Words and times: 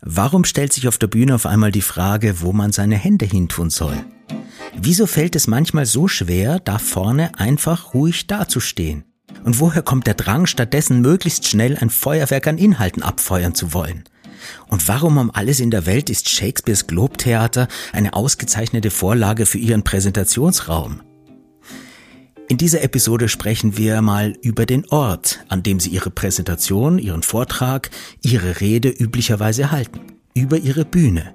Warum 0.00 0.44
stellt 0.44 0.72
sich 0.72 0.88
auf 0.88 0.98
der 0.98 1.06
Bühne 1.06 1.34
auf 1.34 1.46
einmal 1.46 1.72
die 1.72 1.82
Frage, 1.82 2.40
wo 2.40 2.52
man 2.52 2.72
seine 2.72 2.96
Hände 2.96 3.24
hintun 3.24 3.70
soll? 3.70 3.96
Wieso 4.76 5.06
fällt 5.06 5.34
es 5.36 5.46
manchmal 5.46 5.86
so 5.86 6.06
schwer, 6.06 6.60
da 6.60 6.78
vorne 6.78 7.38
einfach 7.38 7.94
ruhig 7.94 8.26
dazustehen? 8.26 9.04
Und 9.44 9.58
woher 9.58 9.82
kommt 9.82 10.06
der 10.06 10.14
Drang, 10.14 10.46
stattdessen 10.46 11.00
möglichst 11.00 11.46
schnell 11.46 11.76
ein 11.76 11.90
Feuerwerk 11.90 12.46
an 12.46 12.58
Inhalten 12.58 13.02
abfeuern 13.02 13.54
zu 13.54 13.72
wollen? 13.72 14.04
Und 14.68 14.86
warum 14.86 15.16
um 15.16 15.30
alles 15.30 15.60
in 15.60 15.70
der 15.70 15.86
Welt 15.86 16.10
ist 16.10 16.28
Shakespeares 16.28 16.86
Globetheater 16.86 17.68
eine 17.92 18.12
ausgezeichnete 18.12 18.90
Vorlage 18.90 19.46
für 19.46 19.58
ihren 19.58 19.82
Präsentationsraum? 19.82 21.00
In 22.48 22.58
dieser 22.58 22.82
Episode 22.82 23.28
sprechen 23.28 23.76
wir 23.76 24.00
mal 24.02 24.34
über 24.40 24.66
den 24.66 24.88
Ort, 24.90 25.44
an 25.48 25.64
dem 25.64 25.80
Sie 25.80 25.90
Ihre 25.90 26.10
Präsentation, 26.10 26.98
Ihren 26.98 27.24
Vortrag, 27.24 27.90
Ihre 28.22 28.60
Rede 28.60 28.88
üblicherweise 28.88 29.72
halten. 29.72 30.00
Über 30.32 30.56
Ihre 30.56 30.84
Bühne. 30.84 31.34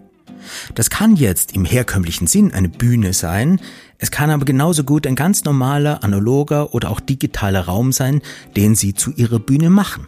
Das 0.74 0.90
kann 0.90 1.18
jetzt 1.18 1.54
im 1.54 1.66
herkömmlichen 1.66 2.28
Sinn 2.28 2.54
eine 2.54 2.70
Bühne 2.70 3.12
sein, 3.12 3.60
es 3.98 4.10
kann 4.10 4.30
aber 4.30 4.46
genauso 4.46 4.84
gut 4.86 5.06
ein 5.06 5.16
ganz 5.16 5.44
normaler, 5.44 6.04
analoger 6.04 6.74
oder 6.74 6.90
auch 6.90 7.00
digitaler 7.00 7.66
Raum 7.66 7.92
sein, 7.92 8.22
den 8.56 8.76
Sie 8.76 8.94
zu 8.94 9.12
Ihrer 9.12 9.40
Bühne 9.40 9.70
machen. 9.70 10.08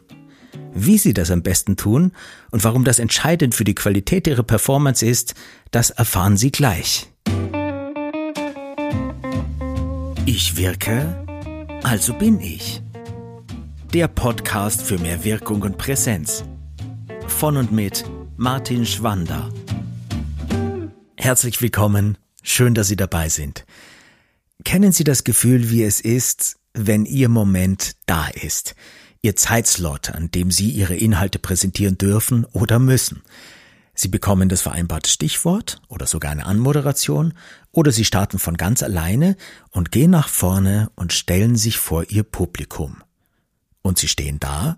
Wie 0.74 0.98
Sie 0.98 1.14
das 1.14 1.30
am 1.30 1.44
besten 1.44 1.76
tun 1.76 2.14
und 2.50 2.64
warum 2.64 2.86
das 2.86 2.98
entscheidend 3.00 3.54
für 3.54 3.66
die 3.66 3.76
Qualität 3.76 4.26
Ihrer 4.26 4.44
Performance 4.44 5.06
ist, 5.06 5.36
das 5.70 5.90
erfahren 5.92 6.38
Sie 6.38 6.52
gleich. 6.52 7.13
Ich 10.26 10.56
wirke, 10.56 11.26
also 11.84 12.14
bin 12.14 12.40
ich. 12.40 12.82
Der 13.94 14.08
Podcast 14.08 14.82
für 14.82 14.98
mehr 14.98 15.26
Wirkung 15.26 15.62
und 15.64 15.78
Präsenz. 15.78 16.46
Von 17.28 17.58
und 17.58 17.74
mit 17.74 18.06
Martin 18.38 18.86
Schwander. 18.86 19.52
Herzlich 21.18 21.62
willkommen, 21.62 22.18
schön, 22.42 22.74
dass 22.74 22.88
Sie 22.88 22.96
dabei 22.96 23.28
sind. 23.28 23.66
Kennen 24.64 24.94
Sie 24.94 25.04
das 25.04 25.26
Gefühl, 25.26 25.70
wie 25.70 25.84
es 25.84 26.00
ist, 26.00 26.56
wenn 26.74 27.06
Ihr 27.06 27.28
Moment 27.28 27.98
da 28.06 28.30
ist? 28.30 28.76
Ihr 29.22 29.36
Zeitslot, 29.36 30.12
an 30.12 30.32
dem 30.32 30.52
Sie 30.52 30.70
Ihre 30.70 30.96
Inhalte 30.96 31.38
präsentieren 31.38 31.98
dürfen 31.98 32.46
oder 32.46 32.80
müssen. 32.80 33.24
Sie 33.94 34.08
bekommen 34.08 34.50
das 34.50 34.62
vereinbarte 34.62 35.10
Stichwort 35.10 35.82
oder 35.88 36.08
sogar 36.08 36.32
eine 36.32 36.46
Anmoderation 36.46 37.34
oder 37.74 37.92
Sie 37.92 38.06
starten 38.06 38.40
von 38.40 38.56
ganz 38.56 38.84
alleine 38.84 39.36
und 39.72 39.92
gehen 39.92 40.12
nach 40.12 40.30
vorne 40.30 40.90
und 40.96 41.12
stellen 41.12 41.58
sich 41.58 41.78
vor 41.78 42.10
Ihr 42.10 42.24
Publikum. 42.24 43.04
Und 43.82 43.98
Sie 43.98 44.08
stehen 44.08 44.40
da, 44.40 44.78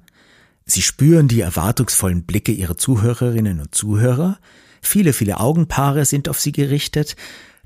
Sie 0.65 0.81
spüren 0.81 1.27
die 1.27 1.41
erwartungsvollen 1.41 2.23
Blicke 2.23 2.51
Ihrer 2.51 2.77
Zuhörerinnen 2.77 3.59
und 3.59 3.75
Zuhörer, 3.75 4.39
viele, 4.81 5.13
viele 5.13 5.39
Augenpaare 5.39 6.05
sind 6.05 6.27
auf 6.27 6.39
Sie 6.39 6.53
gerichtet, 6.53 7.15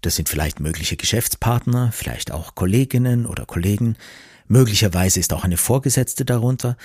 das 0.02 0.16
sind 0.16 0.28
vielleicht 0.28 0.60
mögliche 0.60 0.98
Geschäftspartner, 0.98 1.92
vielleicht 1.94 2.32
auch 2.32 2.56
Kolleginnen 2.56 3.26
oder 3.26 3.46
Kollegen, 3.46 3.96
möglicherweise 4.48 5.20
ist 5.20 5.32
auch 5.32 5.44
eine 5.44 5.58
Vorgesetzte 5.58 6.26
darunter, 6.26 6.76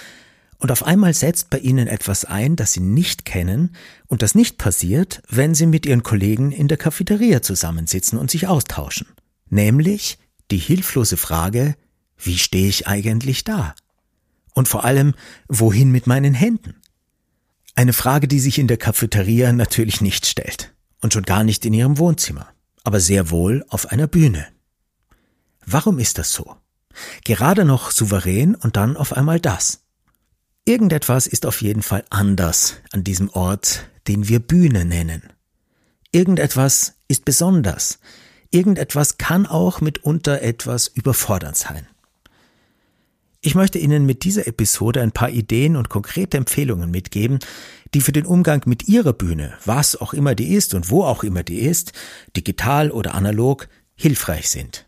und 0.59 0.71
auf 0.71 0.85
einmal 0.85 1.15
setzt 1.15 1.51
bei 1.51 1.59
ihnen 1.59 1.89
etwas 1.89 2.25
ein, 2.25 2.57
das 2.57 2.73
sie 2.73 2.81
nicht 2.81 3.25
kennen 3.25 3.75
und 4.07 4.23
das 4.23 4.35
nicht 4.35 4.59
passiert, 4.59 5.23
wenn 5.29 5.55
sie 5.55 5.67
mit 5.67 5.87
ihren 5.87 6.03
Kollegen 6.03 6.53
in 6.53 6.69
der 6.69 6.77
Cafeteria 6.77 7.43
zusammensitzen 7.43 8.19
und 8.19 8.31
sich 8.31 8.47
austauschen. 8.47 9.09
Nämlich 9.49 10.19
die 10.51 10.59
hilflose 10.59 11.17
Frage, 11.17 11.77
wie 12.17 12.39
stehe 12.39 12.69
ich 12.69 12.87
eigentlich 12.87 13.45
da? 13.45 13.75
Und 14.53 14.69
vor 14.69 14.85
allem, 14.85 15.15
wohin 15.49 15.91
mit 15.91 16.07
meinen 16.07 16.35
Händen? 16.35 16.77
Eine 17.75 17.93
Frage, 17.93 18.29
die 18.29 18.39
sich 18.41 18.59
in 18.59 18.69
der 18.69 18.77
Cafeteria 18.77 19.53
natürlich 19.53 20.01
nicht 20.01 20.27
stellt 20.27 20.75
und 21.01 21.13
schon 21.13 21.25
gar 21.25 21.43
nicht 21.43 21.65
in 21.67 21.75
ihrem 21.75 21.99
Wohnzimmer, 21.99 22.49
aber 22.85 23.01
sehr 23.01 23.31
wohl 23.31 23.65
auf 23.69 23.91
einer 23.91 24.07
Bühne. 24.07 24.47
Warum 25.67 25.99
ist 25.99 26.19
das 26.19 26.33
so? 26.33 26.57
Gerade 27.25 27.65
noch 27.65 27.91
souverän 27.91 28.55
und 28.55 28.77
dann 28.77 28.97
auf 28.97 29.13
einmal 29.13 29.41
das. 29.41 29.84
Irgendetwas 30.67 31.27
ist 31.27 31.45
auf 31.45 31.61
jeden 31.61 31.83
Fall 31.83 32.05
anders 32.09 32.77
an 32.91 33.05
diesem 33.05 33.29
Ort, 33.29 33.91
den 34.09 34.29
wir 34.29 34.41
Bühne 34.41 34.87
nennen. 34.87 35.23
Irgendetwas 36.11 36.95
ist 37.07 37.27
besonders. 37.27 37.99
Irgendetwas 38.51 39.19
kann 39.19 39.47
auch 39.47 39.83
mitunter 39.83 40.41
etwas 40.41 40.87
überfordernd 40.89 41.57
sein. 41.57 41.87
Ich 43.43 43.55
möchte 43.55 43.79
Ihnen 43.79 44.07
mit 44.07 44.25
dieser 44.25 44.47
Episode 44.47 45.03
ein 45.03 45.13
paar 45.13 45.29
Ideen 45.29 45.77
und 45.77 45.91
konkrete 45.91 46.39
Empfehlungen 46.39 46.91
mitgeben, 46.91 47.41
die 47.93 48.01
für 48.01 48.13
den 48.13 48.25
Umgang 48.25 48.63
mit 48.65 48.89
Ihrer 48.89 49.13
Bühne, 49.13 49.53
was 49.67 50.01
auch 50.01 50.15
immer 50.15 50.35
die 50.35 50.55
ist 50.55 50.73
und 50.73 50.89
wo 50.89 51.05
auch 51.05 51.25
immer 51.25 51.43
die 51.43 51.61
ist, 51.61 51.93
digital 52.39 52.91
oder 52.91 53.15
analog, 53.15 53.69
hilfreich 53.97 54.49
sind. 54.49 54.87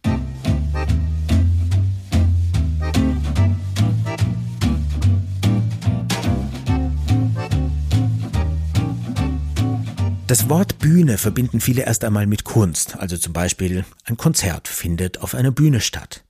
Das 10.26 10.48
Wort 10.48 10.80
Bühne 10.80 11.18
verbinden 11.18 11.60
viele 11.60 11.82
erst 11.82 12.02
einmal 12.02 12.26
mit 12.26 12.42
Kunst, 12.42 12.96
also 12.96 13.16
zum 13.16 13.32
Beispiel 13.32 13.84
ein 14.06 14.16
Konzert 14.16 14.66
findet 14.66 15.18
auf 15.18 15.36
einer 15.36 15.52
Bühne 15.52 15.80
statt. 15.80 16.24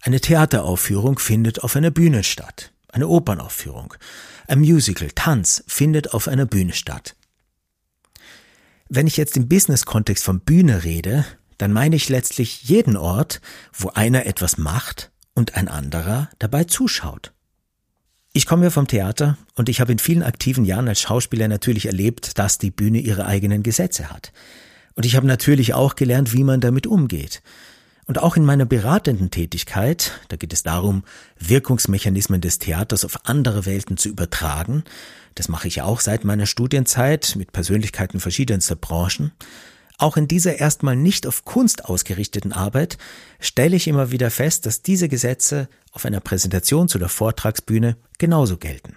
Eine 0.00 0.20
Theateraufführung 0.20 1.18
findet 1.18 1.62
auf 1.62 1.76
einer 1.76 1.90
Bühne 1.90 2.24
statt. 2.24 2.72
Eine 2.88 3.08
Opernaufführung. 3.08 3.92
Ein 4.48 4.60
Musical, 4.60 5.10
Tanz 5.14 5.62
findet 5.66 6.14
auf 6.14 6.28
einer 6.28 6.46
Bühne 6.46 6.72
statt. 6.72 7.14
Wenn 8.88 9.06
ich 9.06 9.18
jetzt 9.18 9.36
im 9.36 9.48
Business-Kontext 9.48 10.24
von 10.24 10.40
Bühne 10.40 10.84
rede, 10.84 11.26
dann 11.58 11.74
meine 11.74 11.96
ich 11.96 12.08
letztlich 12.08 12.62
jeden 12.62 12.96
Ort, 12.96 13.42
wo 13.74 13.90
einer 13.90 14.24
etwas 14.24 14.56
macht 14.56 15.10
und 15.34 15.56
ein 15.56 15.68
anderer 15.68 16.30
dabei 16.38 16.64
zuschaut. 16.64 17.34
Ich 18.36 18.44
komme 18.44 18.64
ja 18.64 18.70
vom 18.70 18.86
Theater 18.86 19.38
und 19.54 19.70
ich 19.70 19.80
habe 19.80 19.92
in 19.92 19.98
vielen 19.98 20.22
aktiven 20.22 20.66
Jahren 20.66 20.88
als 20.88 21.00
Schauspieler 21.00 21.48
natürlich 21.48 21.86
erlebt, 21.86 22.38
dass 22.38 22.58
die 22.58 22.70
Bühne 22.70 22.98
ihre 22.98 23.24
eigenen 23.24 23.62
Gesetze 23.62 24.10
hat. 24.10 24.30
Und 24.94 25.06
ich 25.06 25.16
habe 25.16 25.26
natürlich 25.26 25.72
auch 25.72 25.94
gelernt, 25.94 26.34
wie 26.34 26.44
man 26.44 26.60
damit 26.60 26.86
umgeht. 26.86 27.40
Und 28.04 28.18
auch 28.18 28.36
in 28.36 28.44
meiner 28.44 28.66
beratenden 28.66 29.30
Tätigkeit, 29.30 30.20
da 30.28 30.36
geht 30.36 30.52
es 30.52 30.62
darum, 30.62 31.04
Wirkungsmechanismen 31.38 32.42
des 32.42 32.58
Theaters 32.58 33.06
auf 33.06 33.24
andere 33.24 33.64
Welten 33.64 33.96
zu 33.96 34.10
übertragen. 34.10 34.84
Das 35.34 35.48
mache 35.48 35.68
ich 35.68 35.80
auch 35.80 36.00
seit 36.00 36.26
meiner 36.26 36.44
Studienzeit 36.44 37.36
mit 37.38 37.52
Persönlichkeiten 37.52 38.20
verschiedenster 38.20 38.76
Branchen. 38.76 39.32
Auch 39.98 40.16
in 40.16 40.28
dieser 40.28 40.58
erstmal 40.58 40.96
nicht 40.96 41.26
auf 41.26 41.44
Kunst 41.44 41.86
ausgerichteten 41.86 42.52
Arbeit 42.52 42.98
stelle 43.40 43.76
ich 43.76 43.88
immer 43.88 44.10
wieder 44.10 44.30
fest, 44.30 44.66
dass 44.66 44.82
diese 44.82 45.08
Gesetze 45.08 45.68
auf 45.90 46.04
einer 46.04 46.20
Präsentation 46.20 46.88
zu 46.88 46.98
der 46.98 47.08
Vortragsbühne 47.08 47.96
genauso 48.18 48.58
gelten. 48.58 48.96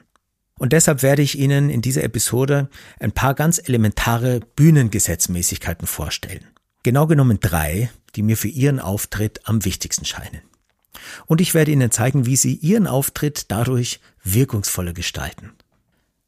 Und 0.58 0.74
deshalb 0.74 1.02
werde 1.02 1.22
ich 1.22 1.40
Ihnen 1.40 1.70
in 1.70 1.82
dieser 1.82 2.04
Episode 2.04 2.70
ein 3.00 3.14
paar 3.14 3.34
ganz 3.34 3.62
elementare 3.64 4.42
Bühnengesetzmäßigkeiten 4.58 5.88
vorstellen. 5.88 6.46
Genau 6.84 7.08
genommen 7.08 7.40
drei, 7.40 7.90
die 8.16 8.24
mir 8.24 8.36
für 8.36 8.50
Ihren 8.50 8.82
Auftritt 8.82 9.40
am 9.46 9.64
wichtigsten 9.64 10.04
scheinen. 10.04 10.42
Und 11.28 11.40
ich 11.40 11.54
werde 11.54 11.72
Ihnen 11.72 11.92
zeigen, 11.92 12.26
wie 12.26 12.36
Sie 12.36 12.56
Ihren 12.56 12.88
Auftritt 12.88 13.50
dadurch 13.52 14.02
wirkungsvoller 14.24 14.92
gestalten. 14.92 15.54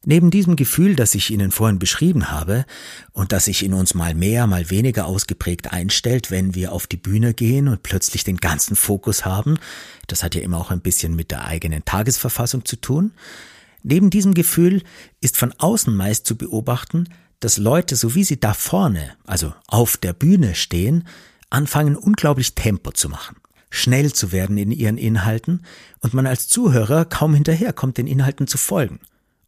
Neben 0.04 0.32
diesem 0.32 0.56
Gefühl, 0.56 0.96
das 0.96 1.14
ich 1.14 1.30
Ihnen 1.30 1.52
vorhin 1.52 1.78
beschrieben 1.78 2.32
habe 2.32 2.64
und 3.12 3.30
das 3.30 3.44
sich 3.44 3.64
in 3.64 3.72
uns 3.72 3.94
mal 3.94 4.16
mehr, 4.16 4.48
mal 4.48 4.68
weniger 4.68 5.06
ausgeprägt 5.06 5.72
einstellt, 5.72 6.32
wenn 6.32 6.56
wir 6.56 6.72
auf 6.72 6.88
die 6.88 6.96
Bühne 6.96 7.34
gehen 7.34 7.68
und 7.68 7.84
plötzlich 7.84 8.24
den 8.24 8.38
ganzen 8.38 8.74
Fokus 8.74 9.24
haben, 9.24 9.58
das 10.08 10.24
hat 10.24 10.34
ja 10.34 10.40
immer 10.40 10.58
auch 10.58 10.72
ein 10.72 10.80
bisschen 10.80 11.14
mit 11.14 11.30
der 11.30 11.44
eigenen 11.44 11.84
Tagesverfassung 11.84 12.64
zu 12.64 12.76
tun, 12.76 13.12
neben 13.84 14.10
diesem 14.10 14.34
Gefühl 14.34 14.82
ist 15.20 15.36
von 15.36 15.54
außen 15.56 15.94
meist 15.94 16.26
zu 16.26 16.36
beobachten, 16.36 17.08
dass 17.38 17.58
Leute, 17.58 17.94
so 17.94 18.16
wie 18.16 18.24
sie 18.24 18.40
da 18.40 18.54
vorne, 18.54 19.12
also 19.24 19.54
auf 19.68 19.96
der 19.96 20.14
Bühne 20.14 20.56
stehen, 20.56 21.06
anfangen 21.48 21.94
unglaublich 21.96 22.54
Tempo 22.54 22.90
zu 22.90 23.08
machen 23.08 23.36
schnell 23.74 24.12
zu 24.12 24.32
werden 24.32 24.58
in 24.58 24.70
ihren 24.70 24.98
Inhalten 24.98 25.64
und 26.00 26.12
man 26.12 26.26
als 26.26 26.46
Zuhörer 26.46 27.06
kaum 27.06 27.32
hinterherkommt, 27.32 27.96
den 27.96 28.06
Inhalten 28.06 28.46
zu 28.46 28.58
folgen 28.58 29.00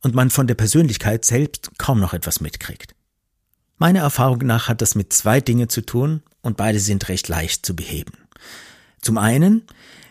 und 0.04 0.14
man 0.14 0.30
von 0.30 0.46
der 0.46 0.54
Persönlichkeit 0.54 1.24
selbst 1.24 1.72
kaum 1.78 1.98
noch 1.98 2.12
etwas 2.12 2.40
mitkriegt. 2.40 2.94
Meiner 3.78 4.00
Erfahrung 4.00 4.38
nach 4.38 4.68
hat 4.68 4.82
das 4.82 4.94
mit 4.94 5.12
zwei 5.12 5.40
Dingen 5.40 5.68
zu 5.68 5.80
tun 5.80 6.22
und 6.42 6.56
beide 6.56 6.78
sind 6.78 7.08
recht 7.08 7.26
leicht 7.28 7.66
zu 7.66 7.74
beheben. 7.74 8.12
Zum 9.00 9.18
einen 9.18 9.62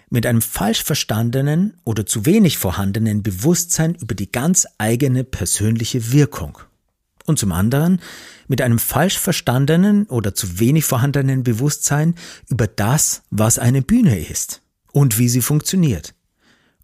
mit 0.10 0.25
einem 0.25 0.42
falsch 0.42 0.84
verstandenen 0.84 1.75
oder 1.86 2.06
zu 2.06 2.25
wenig 2.25 2.57
vorhandenen 2.57 3.24
Bewusstsein 3.24 3.95
über 3.95 4.16
die 4.16 4.31
ganz 4.31 4.68
eigene 4.78 5.24
persönliche 5.24 6.12
Wirkung. 6.12 6.57
Und 7.25 7.39
zum 7.39 7.51
anderen 7.51 8.01
mit 8.48 8.62
einem 8.62 8.80
falsch 8.80 9.18
verstandenen 9.18 10.06
oder 10.07 10.36
zu 10.36 10.60
wenig 10.60 10.86
vorhandenen 10.86 11.44
Bewusstsein 11.44 12.16
über 12.50 12.68
das, 12.68 13.24
was 13.30 13.60
eine 13.60 13.81
Bühne 13.81 14.19
ist 14.19 14.62
und 14.92 15.18
wie 15.18 15.30
sie 15.30 15.42
funktioniert. 15.42 16.13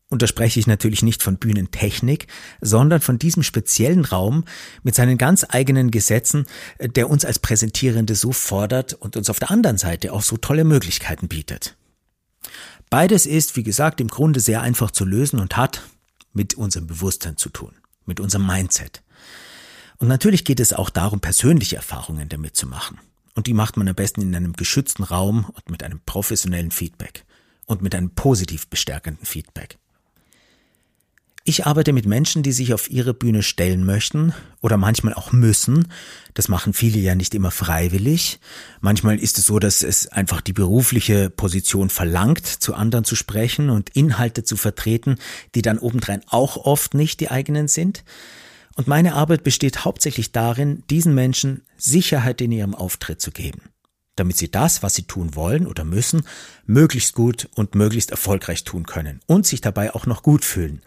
Und 0.09 0.23
da 0.23 0.27
spreche 0.27 0.59
ich 0.59 0.65
natürlich 0.65 1.03
nicht 1.03 1.21
von 1.21 1.37
Bühnentechnik, 1.37 2.27
sondern 2.61 2.99
von 2.99 3.19
diesem 3.19 3.43
speziellen 3.43 4.05
Raum 4.05 4.43
mit 4.81 4.95
seinen 4.95 5.19
ganz 5.19 5.45
eigenen 5.47 5.91
Gesetzen, 5.91 6.47
der 6.79 7.09
uns 7.09 7.25
als 7.25 7.37
Präsentierende 7.37 8.15
so 8.15 8.31
fordert 8.31 8.95
und 8.95 9.15
uns 9.17 9.29
auf 9.29 9.39
der 9.39 9.51
anderen 9.51 9.77
Seite 9.77 10.11
auch 10.11 10.23
so 10.23 10.37
tolle 10.37 10.63
Möglichkeiten 10.63 11.27
bietet. 11.27 11.77
Beides 12.89 13.27
ist, 13.27 13.55
wie 13.55 13.61
gesagt, 13.61 14.01
im 14.01 14.07
Grunde 14.07 14.39
sehr 14.39 14.61
einfach 14.61 14.89
zu 14.89 15.05
lösen 15.05 15.39
und 15.39 15.57
hat 15.57 15.83
mit 16.33 16.55
unserem 16.55 16.87
Bewusstsein 16.87 17.37
zu 17.37 17.49
tun, 17.49 17.73
mit 18.05 18.19
unserem 18.19 18.47
Mindset. 18.47 19.03
Und 19.99 20.07
natürlich 20.07 20.43
geht 20.43 20.59
es 20.59 20.73
auch 20.73 20.89
darum, 20.89 21.19
persönliche 21.19 21.75
Erfahrungen 21.75 22.29
damit 22.29 22.55
zu 22.55 22.65
machen. 22.65 22.97
Und 23.35 23.45
die 23.45 23.53
macht 23.53 23.77
man 23.77 23.87
am 23.87 23.95
besten 23.95 24.21
in 24.21 24.35
einem 24.35 24.53
geschützten 24.53 25.03
Raum 25.03 25.45
und 25.53 25.69
mit 25.69 25.83
einem 25.83 25.99
professionellen 26.03 26.71
Feedback 26.71 27.25
und 27.67 27.83
mit 27.83 27.93
einem 27.93 28.09
positiv 28.09 28.67
bestärkenden 28.67 29.25
Feedback. 29.25 29.77
Ich 31.49 31.65
arbeite 31.65 31.93
mit 31.93 32.05
Menschen, 32.05 32.43
die 32.43 32.51
sich 32.51 32.75
auf 32.75 32.91
ihre 32.91 33.15
Bühne 33.15 33.41
stellen 33.41 33.83
möchten 33.83 34.33
oder 34.61 34.77
manchmal 34.77 35.15
auch 35.15 35.31
müssen. 35.31 35.87
Das 36.35 36.47
machen 36.47 36.73
viele 36.73 36.99
ja 36.99 37.15
nicht 37.15 37.33
immer 37.33 37.49
freiwillig. 37.49 38.39
Manchmal 38.81 39.17
ist 39.17 39.39
es 39.39 39.45
so, 39.45 39.57
dass 39.57 39.81
es 39.81 40.07
einfach 40.09 40.41
die 40.41 40.53
berufliche 40.53 41.31
Position 41.31 41.89
verlangt, 41.89 42.45
zu 42.45 42.75
anderen 42.75 43.03
zu 43.03 43.15
sprechen 43.15 43.71
und 43.71 43.89
Inhalte 43.95 44.43
zu 44.43 44.57
vertreten, 44.57 45.15
die 45.55 45.63
dann 45.63 45.79
obendrein 45.79 46.21
auch 46.27 46.55
oft 46.55 46.93
nicht 46.93 47.19
die 47.19 47.31
eigenen 47.31 47.67
sind. 47.67 48.03
Und 48.75 48.87
meine 48.87 49.15
Arbeit 49.15 49.43
besteht 49.43 49.85
hauptsächlich 49.85 50.31
darin, 50.31 50.83
diesen 50.91 51.15
Menschen 51.15 51.63
Sicherheit 51.77 52.41
in 52.41 52.51
ihrem 52.51 52.75
Auftritt 52.75 53.23
zu 53.23 53.31
geben, 53.31 53.71
damit 54.15 54.37
sie 54.37 54.51
das, 54.51 54.83
was 54.83 54.93
sie 54.93 55.07
tun 55.07 55.33
wollen 55.33 55.65
oder 55.65 55.83
müssen, 55.83 56.27
möglichst 56.67 57.15
gut 57.15 57.49
und 57.55 57.73
möglichst 57.73 58.11
erfolgreich 58.11 58.65
tun 58.65 58.85
können 58.85 59.19
und 59.25 59.47
sich 59.47 59.61
dabei 59.61 59.95
auch 59.95 60.05
noch 60.05 60.21
gut 60.21 60.45
fühlen. 60.45 60.83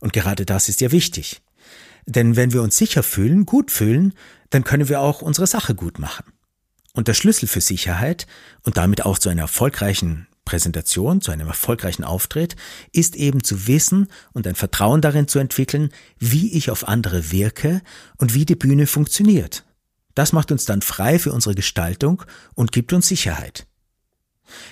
Und 0.00 0.12
gerade 0.12 0.46
das 0.46 0.68
ist 0.68 0.80
ja 0.80 0.92
wichtig. 0.92 1.42
Denn 2.06 2.36
wenn 2.36 2.52
wir 2.52 2.62
uns 2.62 2.76
sicher 2.76 3.02
fühlen, 3.02 3.46
gut 3.46 3.70
fühlen, 3.70 4.14
dann 4.50 4.64
können 4.64 4.88
wir 4.88 5.00
auch 5.00 5.22
unsere 5.22 5.46
Sache 5.46 5.74
gut 5.74 5.98
machen. 5.98 6.24
Und 6.92 7.08
der 7.08 7.14
Schlüssel 7.14 7.48
für 7.48 7.60
Sicherheit 7.60 8.26
und 8.62 8.76
damit 8.76 9.04
auch 9.04 9.18
zu 9.18 9.28
einer 9.28 9.42
erfolgreichen 9.42 10.28
Präsentation, 10.44 11.20
zu 11.20 11.32
einem 11.32 11.48
erfolgreichen 11.48 12.04
Auftritt, 12.04 12.56
ist 12.92 13.16
eben 13.16 13.42
zu 13.42 13.66
wissen 13.66 14.08
und 14.32 14.46
ein 14.46 14.54
Vertrauen 14.54 15.02
darin 15.02 15.28
zu 15.28 15.38
entwickeln, 15.38 15.90
wie 16.18 16.56
ich 16.56 16.70
auf 16.70 16.88
andere 16.88 17.32
wirke 17.32 17.82
und 18.16 18.32
wie 18.32 18.46
die 18.46 18.54
Bühne 18.54 18.86
funktioniert. 18.86 19.64
Das 20.14 20.32
macht 20.32 20.50
uns 20.50 20.64
dann 20.64 20.80
frei 20.80 21.18
für 21.18 21.32
unsere 21.32 21.54
Gestaltung 21.54 22.22
und 22.54 22.72
gibt 22.72 22.94
uns 22.94 23.08
Sicherheit. 23.08 23.66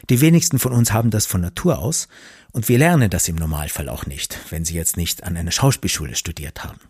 Die 0.09 0.21
wenigsten 0.21 0.59
von 0.59 0.73
uns 0.73 0.93
haben 0.93 1.11
das 1.11 1.27
von 1.27 1.41
Natur 1.41 1.79
aus 1.79 2.09
und 2.53 2.69
wir 2.69 2.79
lernen 2.79 3.11
das 3.11 3.29
im 3.29 3.37
Normalfall 3.37 3.89
auch 3.89 4.07
nicht, 4.07 4.39
wenn 4.51 4.65
sie 4.65 4.75
jetzt 4.75 4.97
nicht 4.97 5.25
an 5.25 5.37
einer 5.37 5.51
Schauspielschule 5.51 6.15
studiert 6.15 6.65
haben. 6.65 6.81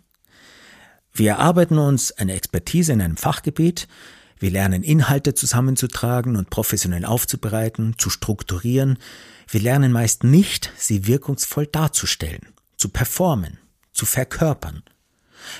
Wir 1.13 1.31
erarbeiten 1.31 1.77
uns 1.77 2.11
eine 2.11 2.33
Expertise 2.33 2.93
in 2.93 3.01
einem 3.01 3.17
Fachgebiet, 3.17 3.87
wir 4.37 4.51
lernen 4.51 4.83
Inhalte 4.83 5.33
zusammenzutragen 5.33 6.35
und 6.35 6.49
professionell 6.49 7.05
aufzubereiten, 7.05 7.95
zu 7.97 8.09
strukturieren, 8.09 8.97
wir 9.47 9.61
lernen 9.61 9.91
meist 9.91 10.23
nicht, 10.23 10.71
sie 10.77 11.07
wirkungsvoll 11.07 11.67
darzustellen, 11.67 12.49
zu 12.77 12.89
performen, 12.89 13.59
zu 13.93 14.05
verkörpern. 14.05 14.83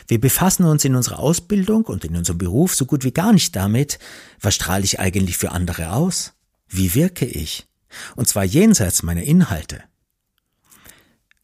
Wir 0.08 0.20
befassen 0.20 0.66
uns 0.66 0.84
in 0.84 0.96
unserer 0.96 1.20
Ausbildung 1.20 1.86
und 1.86 2.04
in 2.04 2.16
unserem 2.16 2.38
Beruf 2.38 2.76
so 2.76 2.86
gut 2.86 3.04
wie 3.04 3.14
gar 3.14 3.34
nicht 3.34 3.56
damit, 3.56 4.00
was 4.42 4.56
strahle 4.56 4.84
ich 4.84 5.00
eigentlich 5.00 5.38
für 5.38 5.52
andere 5.52 5.92
aus? 5.92 6.35
Wie 6.68 6.96
wirke 6.96 7.26
ich? 7.26 7.68
Und 8.16 8.28
zwar 8.28 8.44
jenseits 8.44 9.04
meiner 9.04 9.24
Inhalte. 9.24 9.84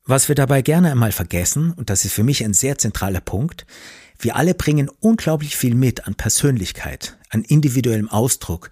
Was 0.06 0.28
wir 0.28 0.36
dabei 0.36 0.62
gerne 0.62 0.92
einmal 0.92 1.12
vergessen, 1.12 1.72
und 1.72 1.90
das 1.90 2.06
ist 2.06 2.14
für 2.14 2.24
mich 2.24 2.44
ein 2.44 2.54
sehr 2.54 2.78
zentraler 2.78 3.22
Punkt, 3.22 3.66
wir 4.20 4.36
alle 4.36 4.54
bringen 4.54 4.90
unglaublich 5.00 5.56
viel 5.56 5.76
mit 5.76 6.08
an 6.08 6.16
Persönlichkeit, 6.16 7.18
an 7.30 7.44
individuellem 7.44 8.10
Ausdruck. 8.10 8.70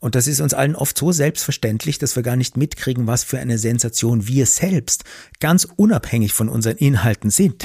Und 0.00 0.14
das 0.14 0.26
ist 0.26 0.40
uns 0.40 0.54
allen 0.54 0.76
oft 0.76 0.96
so 0.96 1.12
selbstverständlich, 1.12 1.98
dass 1.98 2.16
wir 2.16 2.22
gar 2.22 2.36
nicht 2.36 2.56
mitkriegen, 2.56 3.06
was 3.06 3.24
für 3.24 3.38
eine 3.38 3.58
Sensation 3.58 4.28
wir 4.28 4.46
selbst, 4.46 5.04
ganz 5.40 5.66
unabhängig 5.76 6.32
von 6.32 6.48
unseren 6.48 6.76
Inhalten 6.76 7.30
sind. 7.30 7.64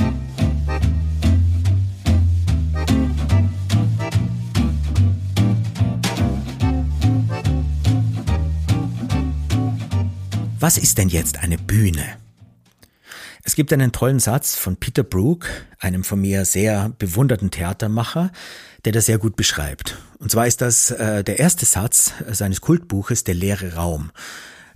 Was 10.62 10.78
ist 10.78 11.00
denn 11.00 11.10
jetzt 11.10 11.40
eine 11.40 11.58
Bühne? 11.58 12.06
Es 13.42 13.56
gibt 13.56 13.74
einen 13.74 13.92
tollen 13.92 14.20
Satz 14.20 14.56
von 14.56 14.76
Peter 14.76 15.02
Brook, 15.02 15.48
einem 15.80 16.04
von 16.04 16.22
mir 16.22 16.46
sehr 16.46 16.90
bewunderten 17.00 17.50
Theatermacher, 17.50 18.32
der 18.86 18.92
das 18.92 19.08
sehr 19.08 19.18
gut 19.18 19.36
beschreibt. 19.36 19.98
Und 20.20 20.30
zwar 20.30 20.46
ist 20.46 20.62
das 20.62 20.92
äh, 20.92 21.24
der 21.24 21.40
erste 21.40 21.66
Satz 21.66 22.14
seines 22.30 22.62
Kultbuches 22.62 23.24
Der 23.24 23.34
leere 23.34 23.74
Raum. 23.74 24.12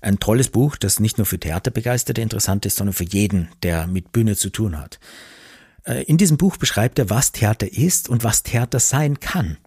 Ein 0.01 0.17
tolles 0.17 0.49
Buch, 0.49 0.75
das 0.75 0.99
nicht 0.99 1.19
nur 1.19 1.27
für 1.27 1.39
Theaterbegeisterte 1.39 2.19
interessant 2.19 2.65
ist, 2.65 2.77
sondern 2.77 2.95
für 2.95 3.03
jeden, 3.03 3.49
der 3.61 3.85
mit 3.85 4.11
Bühne 4.11 4.35
zu 4.35 4.49
tun 4.49 4.79
hat. 4.79 4.99
Äh, 5.83 6.01
in 6.05 6.17
diesem 6.17 6.37
Buch 6.37 6.57
beschreibt 6.57 6.97
er, 6.97 7.11
was 7.11 7.31
Theater 7.31 7.71
ist 7.71 8.09
und 8.09 8.23
was 8.23 8.41
Theater 8.41 8.79
sein 8.79 9.19
kann. 9.19 9.57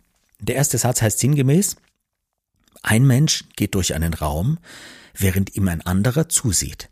Der 0.41 0.57
erste 0.57 0.79
Satz 0.79 1.01
heißt 1.01 1.21
sinngemäß, 1.21 1.77
ein 2.83 3.07
Mensch 3.07 3.45
geht 3.55 3.77
durch 3.77 3.95
einen 3.95 4.15
Raum, 4.15 4.59
während 5.19 5.55
ihm 5.57 5.69
ein 5.69 5.83
anderer 5.83 6.29
zusieht. 6.29 6.91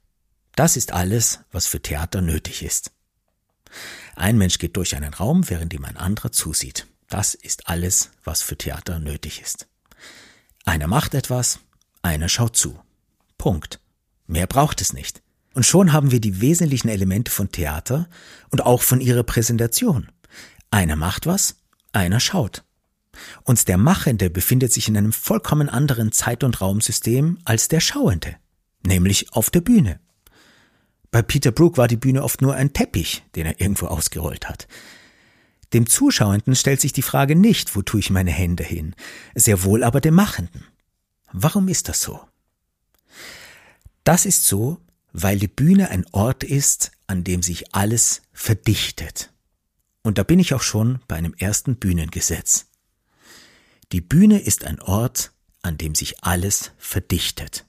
Das 0.54 0.76
ist 0.76 0.92
alles, 0.92 1.40
was 1.52 1.66
für 1.66 1.80
Theater 1.80 2.20
nötig 2.20 2.62
ist. 2.62 2.92
Ein 4.14 4.38
Mensch 4.38 4.58
geht 4.58 4.76
durch 4.76 4.96
einen 4.96 5.14
Raum, 5.14 5.48
während 5.48 5.72
ihm 5.74 5.84
ein 5.84 5.96
anderer 5.96 6.32
zusieht. 6.32 6.86
Das 7.08 7.34
ist 7.34 7.68
alles, 7.68 8.10
was 8.24 8.42
für 8.42 8.56
Theater 8.56 8.98
nötig 8.98 9.40
ist. 9.40 9.68
Einer 10.64 10.88
macht 10.88 11.14
etwas, 11.14 11.60
einer 12.02 12.28
schaut 12.28 12.56
zu. 12.56 12.80
Punkt. 13.38 13.80
Mehr 14.26 14.46
braucht 14.46 14.80
es 14.80 14.92
nicht. 14.92 15.22
Und 15.54 15.64
schon 15.64 15.92
haben 15.92 16.10
wir 16.10 16.20
die 16.20 16.40
wesentlichen 16.40 16.88
Elemente 16.88 17.30
von 17.30 17.52
Theater 17.52 18.08
und 18.50 18.62
auch 18.62 18.82
von 18.82 19.00
ihrer 19.00 19.22
Präsentation. 19.22 20.10
Einer 20.70 20.96
macht 20.96 21.26
was, 21.26 21.56
einer 21.92 22.20
schaut. 22.20 22.64
Und 23.44 23.68
der 23.68 23.78
Machende 23.78 24.30
befindet 24.30 24.72
sich 24.72 24.88
in 24.88 24.96
einem 24.96 25.12
vollkommen 25.12 25.68
anderen 25.68 26.12
Zeit- 26.12 26.44
und 26.44 26.60
Raumsystem 26.60 27.38
als 27.44 27.68
der 27.68 27.80
Schauende, 27.80 28.36
nämlich 28.84 29.32
auf 29.32 29.50
der 29.50 29.60
Bühne. 29.60 30.00
Bei 31.10 31.22
Peter 31.22 31.50
Brook 31.50 31.78
war 31.78 31.88
die 31.88 31.96
Bühne 31.96 32.22
oft 32.22 32.42
nur 32.42 32.54
ein 32.54 32.72
Teppich, 32.72 33.24
den 33.34 33.46
er 33.46 33.60
irgendwo 33.60 33.86
ausgerollt 33.86 34.48
hat. 34.48 34.66
Dem 35.72 35.86
Zuschauenden 35.88 36.54
stellt 36.54 36.80
sich 36.80 36.92
die 36.92 37.02
Frage 37.02 37.36
nicht, 37.36 37.74
wo 37.74 37.82
tue 37.82 38.00
ich 38.00 38.10
meine 38.10 38.30
Hände 38.30 38.64
hin, 38.64 38.94
sehr 39.34 39.64
wohl 39.64 39.82
aber 39.82 40.00
dem 40.00 40.14
Machenden. 40.14 40.64
Warum 41.32 41.68
ist 41.68 41.88
das 41.88 42.00
so? 42.00 42.20
Das 44.04 44.26
ist 44.26 44.46
so, 44.46 44.78
weil 45.12 45.38
die 45.38 45.48
Bühne 45.48 45.90
ein 45.90 46.06
Ort 46.12 46.44
ist, 46.44 46.92
an 47.06 47.24
dem 47.24 47.42
sich 47.42 47.74
alles 47.74 48.22
verdichtet. 48.32 49.32
Und 50.02 50.18
da 50.18 50.22
bin 50.22 50.38
ich 50.38 50.54
auch 50.54 50.62
schon 50.62 51.00
bei 51.08 51.16
einem 51.16 51.34
ersten 51.34 51.76
Bühnengesetz. 51.76 52.65
Die 53.92 54.00
Bühne 54.00 54.40
ist 54.40 54.64
ein 54.64 54.80
Ort, 54.80 55.32
an 55.62 55.78
dem 55.78 55.94
sich 55.94 56.24
alles 56.24 56.72
verdichtet 56.76 57.66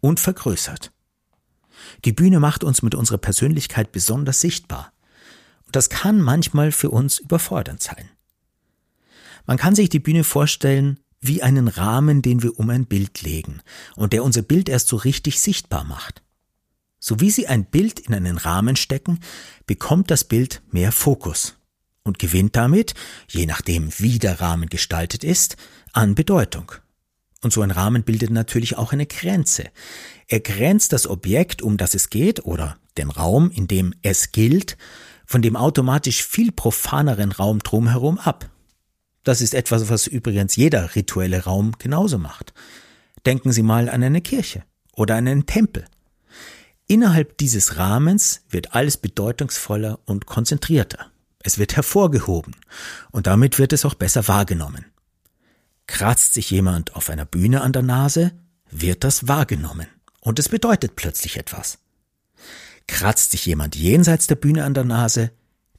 und 0.00 0.18
vergrößert. 0.18 0.92
Die 2.04 2.12
Bühne 2.12 2.40
macht 2.40 2.64
uns 2.64 2.82
mit 2.82 2.94
unserer 2.94 3.18
Persönlichkeit 3.18 3.92
besonders 3.92 4.40
sichtbar. 4.40 4.92
Und 5.66 5.76
das 5.76 5.88
kann 5.88 6.20
manchmal 6.20 6.72
für 6.72 6.90
uns 6.90 7.18
überfordernd 7.18 7.82
sein. 7.82 8.10
Man 9.46 9.56
kann 9.56 9.76
sich 9.76 9.88
die 9.88 10.00
Bühne 10.00 10.24
vorstellen 10.24 10.98
wie 11.20 11.42
einen 11.42 11.68
Rahmen, 11.68 12.22
den 12.22 12.42
wir 12.42 12.58
um 12.58 12.70
ein 12.70 12.86
Bild 12.86 13.22
legen 13.22 13.62
und 13.94 14.12
der 14.12 14.24
unser 14.24 14.42
Bild 14.42 14.68
erst 14.68 14.88
so 14.88 14.96
richtig 14.96 15.40
sichtbar 15.40 15.84
macht. 15.84 16.22
So 16.98 17.20
wie 17.20 17.30
Sie 17.30 17.46
ein 17.46 17.66
Bild 17.66 18.00
in 18.00 18.14
einen 18.14 18.36
Rahmen 18.36 18.74
stecken, 18.74 19.20
bekommt 19.66 20.10
das 20.10 20.24
Bild 20.24 20.62
mehr 20.70 20.90
Fokus 20.90 21.55
und 22.06 22.18
gewinnt 22.18 22.56
damit, 22.56 22.94
je 23.28 23.46
nachdem 23.46 23.90
wie 23.98 24.18
der 24.18 24.40
Rahmen 24.40 24.68
gestaltet 24.68 25.24
ist, 25.24 25.56
an 25.92 26.14
Bedeutung. 26.14 26.72
Und 27.42 27.52
so 27.52 27.62
ein 27.62 27.70
Rahmen 27.70 28.02
bildet 28.02 28.30
natürlich 28.30 28.78
auch 28.78 28.92
eine 28.92 29.06
Grenze. 29.06 29.64
Er 30.26 30.40
grenzt 30.40 30.92
das 30.92 31.06
Objekt, 31.06 31.62
um 31.62 31.76
das 31.76 31.94
es 31.94 32.08
geht, 32.08 32.44
oder 32.44 32.78
den 32.96 33.10
Raum, 33.10 33.50
in 33.50 33.68
dem 33.68 33.94
es 34.02 34.32
gilt, 34.32 34.76
von 35.26 35.42
dem 35.42 35.56
automatisch 35.56 36.24
viel 36.24 36.52
profaneren 36.52 37.32
Raum 37.32 37.58
drumherum 37.58 38.18
ab. 38.18 38.48
Das 39.24 39.40
ist 39.40 39.54
etwas, 39.54 39.88
was 39.90 40.06
übrigens 40.06 40.56
jeder 40.56 40.94
rituelle 40.94 41.44
Raum 41.44 41.72
genauso 41.78 42.16
macht. 42.16 42.54
Denken 43.26 43.50
Sie 43.52 43.62
mal 43.62 43.88
an 43.88 44.02
eine 44.02 44.20
Kirche 44.20 44.62
oder 44.92 45.16
an 45.16 45.26
einen 45.26 45.46
Tempel. 45.46 45.84
Innerhalb 46.86 47.36
dieses 47.38 47.76
Rahmens 47.76 48.42
wird 48.48 48.74
alles 48.74 48.96
bedeutungsvoller 48.96 49.98
und 50.04 50.26
konzentrierter. 50.26 51.10
Es 51.46 51.58
wird 51.58 51.76
hervorgehoben 51.76 52.56
und 53.12 53.28
damit 53.28 53.60
wird 53.60 53.72
es 53.72 53.84
auch 53.84 53.94
besser 53.94 54.26
wahrgenommen. 54.26 54.84
Kratzt 55.86 56.34
sich 56.34 56.50
jemand 56.50 56.96
auf 56.96 57.08
einer 57.08 57.24
Bühne 57.24 57.60
an 57.60 57.72
der 57.72 57.82
Nase, 57.82 58.32
wird 58.68 59.04
das 59.04 59.28
wahrgenommen 59.28 59.86
und 60.20 60.40
es 60.40 60.48
bedeutet 60.48 60.96
plötzlich 60.96 61.36
etwas. 61.36 61.78
Kratzt 62.88 63.30
sich 63.30 63.46
jemand 63.46 63.76
jenseits 63.76 64.26
der 64.26 64.34
Bühne 64.34 64.64
an 64.64 64.74
der 64.74 64.82
Nase, 64.82 65.30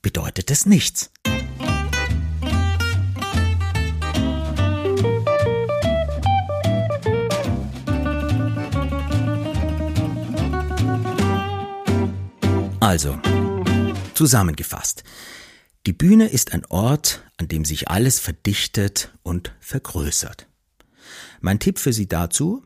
bedeutet 0.01 0.50
es 0.51 0.65
nichts. 0.65 1.12
Also, 12.79 13.19
zusammengefasst. 14.13 15.03
Die 15.88 15.94
Bühne 15.94 16.27
ist 16.27 16.53
ein 16.53 16.65
Ort, 16.65 17.24
an 17.38 17.48
dem 17.48 17.65
sich 17.65 17.88
alles 17.88 18.20
verdichtet 18.20 19.12
und 19.24 19.56
vergrößert. 19.60 20.46
Mein 21.41 21.60
Tipp 21.60 21.79
für 21.79 21.94
Sie 21.94 22.08
dazu? 22.08 22.63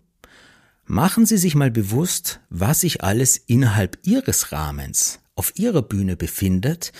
Machen 0.86 1.26
Sie 1.26 1.38
sich 1.38 1.56
mal 1.56 1.72
bewusst, 1.72 2.42
was 2.50 2.82
sich 2.82 3.04
alles 3.04 3.38
innerhalb 3.38 3.98
Ihres 4.04 4.52
Rahmens 4.52 5.20
auf 5.36 5.54
Ihrer 5.58 5.84
Bühne 5.84 6.18
befindet 6.18 6.92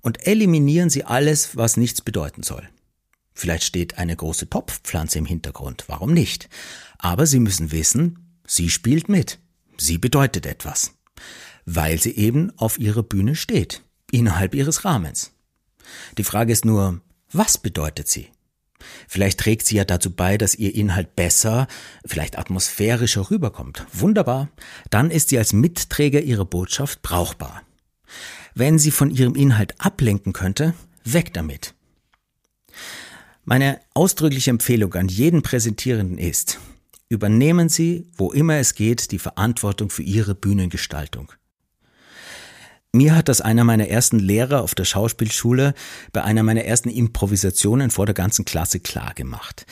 und 0.00 0.26
eliminieren 0.26 0.90
Sie 0.90 1.04
alles, 1.04 1.56
was 1.56 1.76
nichts 1.76 2.00
bedeuten 2.00 2.42
soll. 2.42 2.68
Vielleicht 3.34 3.64
steht 3.64 3.98
eine 3.98 4.16
große 4.16 4.50
Topfpflanze 4.50 5.18
im 5.18 5.26
Hintergrund, 5.26 5.84
warum 5.86 6.12
nicht? 6.12 6.48
Aber 6.98 7.26
Sie 7.26 7.38
müssen 7.38 7.70
wissen, 7.70 8.40
sie 8.46 8.70
spielt 8.70 9.08
mit. 9.08 9.38
Sie 9.76 9.98
bedeutet 9.98 10.46
etwas 10.46 10.96
weil 11.66 12.00
sie 12.00 12.16
eben 12.16 12.56
auf 12.56 12.78
ihrer 12.78 13.02
Bühne 13.02 13.34
steht, 13.34 13.82
innerhalb 14.10 14.54
ihres 14.54 14.84
Rahmens. 14.84 15.32
Die 16.18 16.24
Frage 16.24 16.52
ist 16.52 16.64
nur, 16.64 17.00
was 17.32 17.58
bedeutet 17.58 18.08
sie? 18.08 18.28
Vielleicht 19.08 19.40
trägt 19.40 19.66
sie 19.66 19.76
ja 19.76 19.84
dazu 19.84 20.10
bei, 20.10 20.38
dass 20.38 20.54
ihr 20.54 20.74
Inhalt 20.74 21.16
besser, 21.16 21.66
vielleicht 22.04 22.38
atmosphärischer 22.38 23.30
rüberkommt. 23.30 23.86
Wunderbar. 23.92 24.48
Dann 24.90 25.10
ist 25.10 25.30
sie 25.30 25.38
als 25.38 25.52
Mitträger 25.52 26.20
ihrer 26.20 26.44
Botschaft 26.44 27.02
brauchbar. 27.02 27.62
Wenn 28.54 28.78
sie 28.78 28.90
von 28.90 29.10
ihrem 29.10 29.34
Inhalt 29.34 29.74
ablenken 29.78 30.32
könnte, 30.32 30.74
weg 31.04 31.32
damit. 31.34 31.74
Meine 33.44 33.80
ausdrückliche 33.94 34.50
Empfehlung 34.50 34.94
an 34.94 35.08
jeden 35.08 35.42
Präsentierenden 35.42 36.18
ist, 36.18 36.58
übernehmen 37.08 37.68
Sie, 37.68 38.06
wo 38.16 38.32
immer 38.32 38.56
es 38.56 38.74
geht, 38.74 39.12
die 39.12 39.20
Verantwortung 39.20 39.90
für 39.90 40.02
Ihre 40.02 40.34
Bühnengestaltung. 40.34 41.32
Mir 42.96 43.14
hat 43.14 43.28
das 43.28 43.42
einer 43.42 43.62
meiner 43.62 43.88
ersten 43.88 44.18
Lehrer 44.18 44.62
auf 44.62 44.74
der 44.74 44.86
Schauspielschule 44.86 45.74
bei 46.14 46.24
einer 46.24 46.42
meiner 46.42 46.64
ersten 46.64 46.88
Improvisationen 46.88 47.90
vor 47.90 48.06
der 48.06 48.14
ganzen 48.14 48.46
Klasse 48.46 48.80
klar 48.80 49.12
gemacht. 49.12 49.66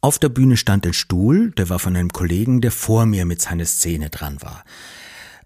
Auf 0.00 0.18
der 0.18 0.28
Bühne 0.28 0.56
stand 0.56 0.84
ein 0.84 0.92
Stuhl, 0.92 1.52
der 1.52 1.68
war 1.68 1.78
von 1.78 1.94
einem 1.94 2.12
Kollegen, 2.12 2.60
der 2.60 2.72
vor 2.72 3.06
mir 3.06 3.26
mit 3.26 3.40
seiner 3.40 3.64
Szene 3.64 4.10
dran 4.10 4.42
war. 4.42 4.64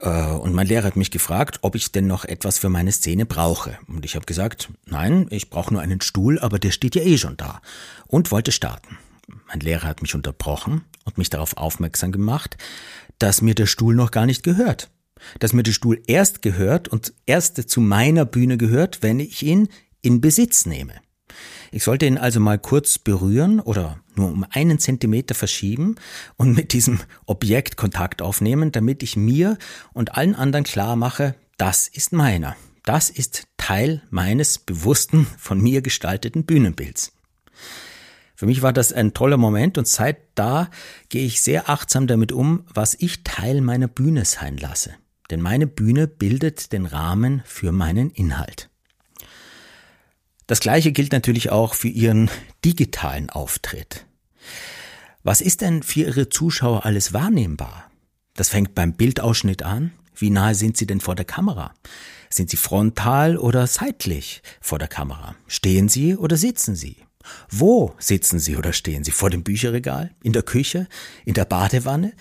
Äh, 0.00 0.32
und 0.36 0.54
mein 0.54 0.66
Lehrer 0.66 0.86
hat 0.86 0.96
mich 0.96 1.10
gefragt, 1.10 1.58
ob 1.60 1.74
ich 1.74 1.92
denn 1.92 2.06
noch 2.06 2.24
etwas 2.24 2.58
für 2.58 2.70
meine 2.70 2.92
Szene 2.92 3.26
brauche. 3.26 3.78
Und 3.88 4.06
ich 4.06 4.14
habe 4.14 4.24
gesagt, 4.24 4.70
nein, 4.86 5.26
ich 5.28 5.50
brauche 5.50 5.74
nur 5.74 5.82
einen 5.82 6.00
Stuhl, 6.00 6.38
aber 6.38 6.58
der 6.58 6.70
steht 6.70 6.94
ja 6.94 7.02
eh 7.02 7.18
schon 7.18 7.36
da. 7.36 7.60
Und 8.06 8.30
wollte 8.30 8.52
starten. 8.52 8.96
Mein 9.48 9.60
Lehrer 9.60 9.86
hat 9.86 10.00
mich 10.00 10.14
unterbrochen 10.14 10.80
und 11.04 11.18
mich 11.18 11.28
darauf 11.28 11.58
aufmerksam 11.58 12.10
gemacht, 12.10 12.56
dass 13.18 13.42
mir 13.42 13.54
der 13.54 13.66
Stuhl 13.66 13.94
noch 13.94 14.12
gar 14.12 14.24
nicht 14.24 14.42
gehört 14.42 14.88
dass 15.38 15.52
mir 15.52 15.62
der 15.62 15.72
Stuhl 15.72 16.02
erst 16.06 16.42
gehört 16.42 16.88
und 16.88 17.12
erst 17.26 17.68
zu 17.68 17.80
meiner 17.80 18.24
Bühne 18.24 18.56
gehört, 18.56 19.02
wenn 19.02 19.20
ich 19.20 19.42
ihn 19.42 19.68
in 20.02 20.20
Besitz 20.20 20.66
nehme. 20.66 20.94
Ich 21.70 21.84
sollte 21.84 22.04
ihn 22.04 22.18
also 22.18 22.38
mal 22.38 22.58
kurz 22.58 22.98
berühren 22.98 23.58
oder 23.58 23.98
nur 24.14 24.28
um 24.28 24.44
einen 24.50 24.78
Zentimeter 24.78 25.34
verschieben 25.34 25.94
und 26.36 26.54
mit 26.54 26.74
diesem 26.74 27.00
Objekt 27.24 27.78
Kontakt 27.78 28.20
aufnehmen, 28.20 28.72
damit 28.72 29.02
ich 29.02 29.16
mir 29.16 29.56
und 29.94 30.14
allen 30.14 30.34
anderen 30.34 30.64
klar 30.64 30.96
mache, 30.96 31.34
das 31.56 31.88
ist 31.88 32.12
meiner. 32.12 32.56
Das 32.84 33.08
ist 33.08 33.44
Teil 33.56 34.02
meines 34.10 34.58
bewussten, 34.58 35.26
von 35.38 35.60
mir 35.62 35.80
gestalteten 35.80 36.44
Bühnenbilds. 36.44 37.12
Für 38.34 38.46
mich 38.46 38.60
war 38.60 38.72
das 38.72 38.92
ein 38.92 39.14
toller 39.14 39.36
Moment 39.38 39.78
und 39.78 39.86
seit 39.86 40.18
da 40.34 40.68
gehe 41.08 41.24
ich 41.24 41.40
sehr 41.40 41.70
achtsam 41.70 42.06
damit 42.06 42.32
um, 42.32 42.64
was 42.74 42.94
ich 42.94 43.24
Teil 43.24 43.60
meiner 43.60 43.88
Bühne 43.88 44.24
sein 44.24 44.58
lasse 44.58 44.94
denn 45.30 45.40
meine 45.40 45.66
Bühne 45.66 46.06
bildet 46.06 46.72
den 46.72 46.86
Rahmen 46.86 47.42
für 47.44 47.72
meinen 47.72 48.10
Inhalt. 48.10 48.68
Das 50.46 50.60
gleiche 50.60 50.92
gilt 50.92 51.12
natürlich 51.12 51.50
auch 51.50 51.74
für 51.74 51.88
Ihren 51.88 52.30
digitalen 52.64 53.30
Auftritt. 53.30 54.06
Was 55.22 55.40
ist 55.40 55.60
denn 55.60 55.82
für 55.82 56.00
Ihre 56.00 56.28
Zuschauer 56.28 56.84
alles 56.84 57.12
wahrnehmbar? 57.12 57.90
Das 58.34 58.48
fängt 58.48 58.74
beim 58.74 58.94
Bildausschnitt 58.94 59.62
an. 59.62 59.92
Wie 60.14 60.30
nahe 60.30 60.54
sind 60.54 60.76
Sie 60.76 60.86
denn 60.86 61.00
vor 61.00 61.14
der 61.14 61.24
Kamera? 61.24 61.74
Sind 62.28 62.50
Sie 62.50 62.56
frontal 62.56 63.36
oder 63.36 63.66
seitlich 63.66 64.42
vor 64.60 64.78
der 64.78 64.88
Kamera? 64.88 65.34
Stehen 65.46 65.88
Sie 65.88 66.16
oder 66.16 66.36
sitzen 66.36 66.74
Sie? 66.74 66.96
Wo 67.48 67.94
sitzen 67.98 68.38
Sie 68.38 68.56
oder 68.56 68.72
stehen 68.72 69.04
Sie? 69.04 69.10
Vor 69.10 69.30
dem 69.30 69.44
Bücherregal? 69.44 70.14
In 70.22 70.32
der 70.32 70.42
Küche? 70.42 70.88
In 71.24 71.34
der 71.34 71.44
Badewanne? 71.44 72.12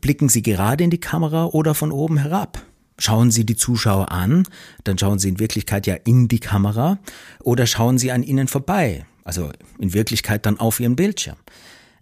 Blicken 0.00 0.28
Sie 0.28 0.42
gerade 0.42 0.84
in 0.84 0.90
die 0.90 1.00
Kamera 1.00 1.46
oder 1.46 1.74
von 1.74 1.92
oben 1.92 2.16
herab? 2.16 2.62
Schauen 2.98 3.30
Sie 3.30 3.44
die 3.44 3.56
Zuschauer 3.56 4.10
an, 4.10 4.48
dann 4.84 4.98
schauen 4.98 5.18
Sie 5.18 5.28
in 5.28 5.38
Wirklichkeit 5.38 5.86
ja 5.86 5.94
in 5.94 6.28
die 6.28 6.40
Kamera 6.40 6.98
oder 7.40 7.66
schauen 7.66 7.98
Sie 7.98 8.10
an 8.10 8.22
ihnen 8.22 8.48
vorbei, 8.48 9.04
also 9.22 9.50
in 9.78 9.92
Wirklichkeit 9.92 10.46
dann 10.46 10.58
auf 10.58 10.80
Ihren 10.80 10.96
Bildschirm. 10.96 11.36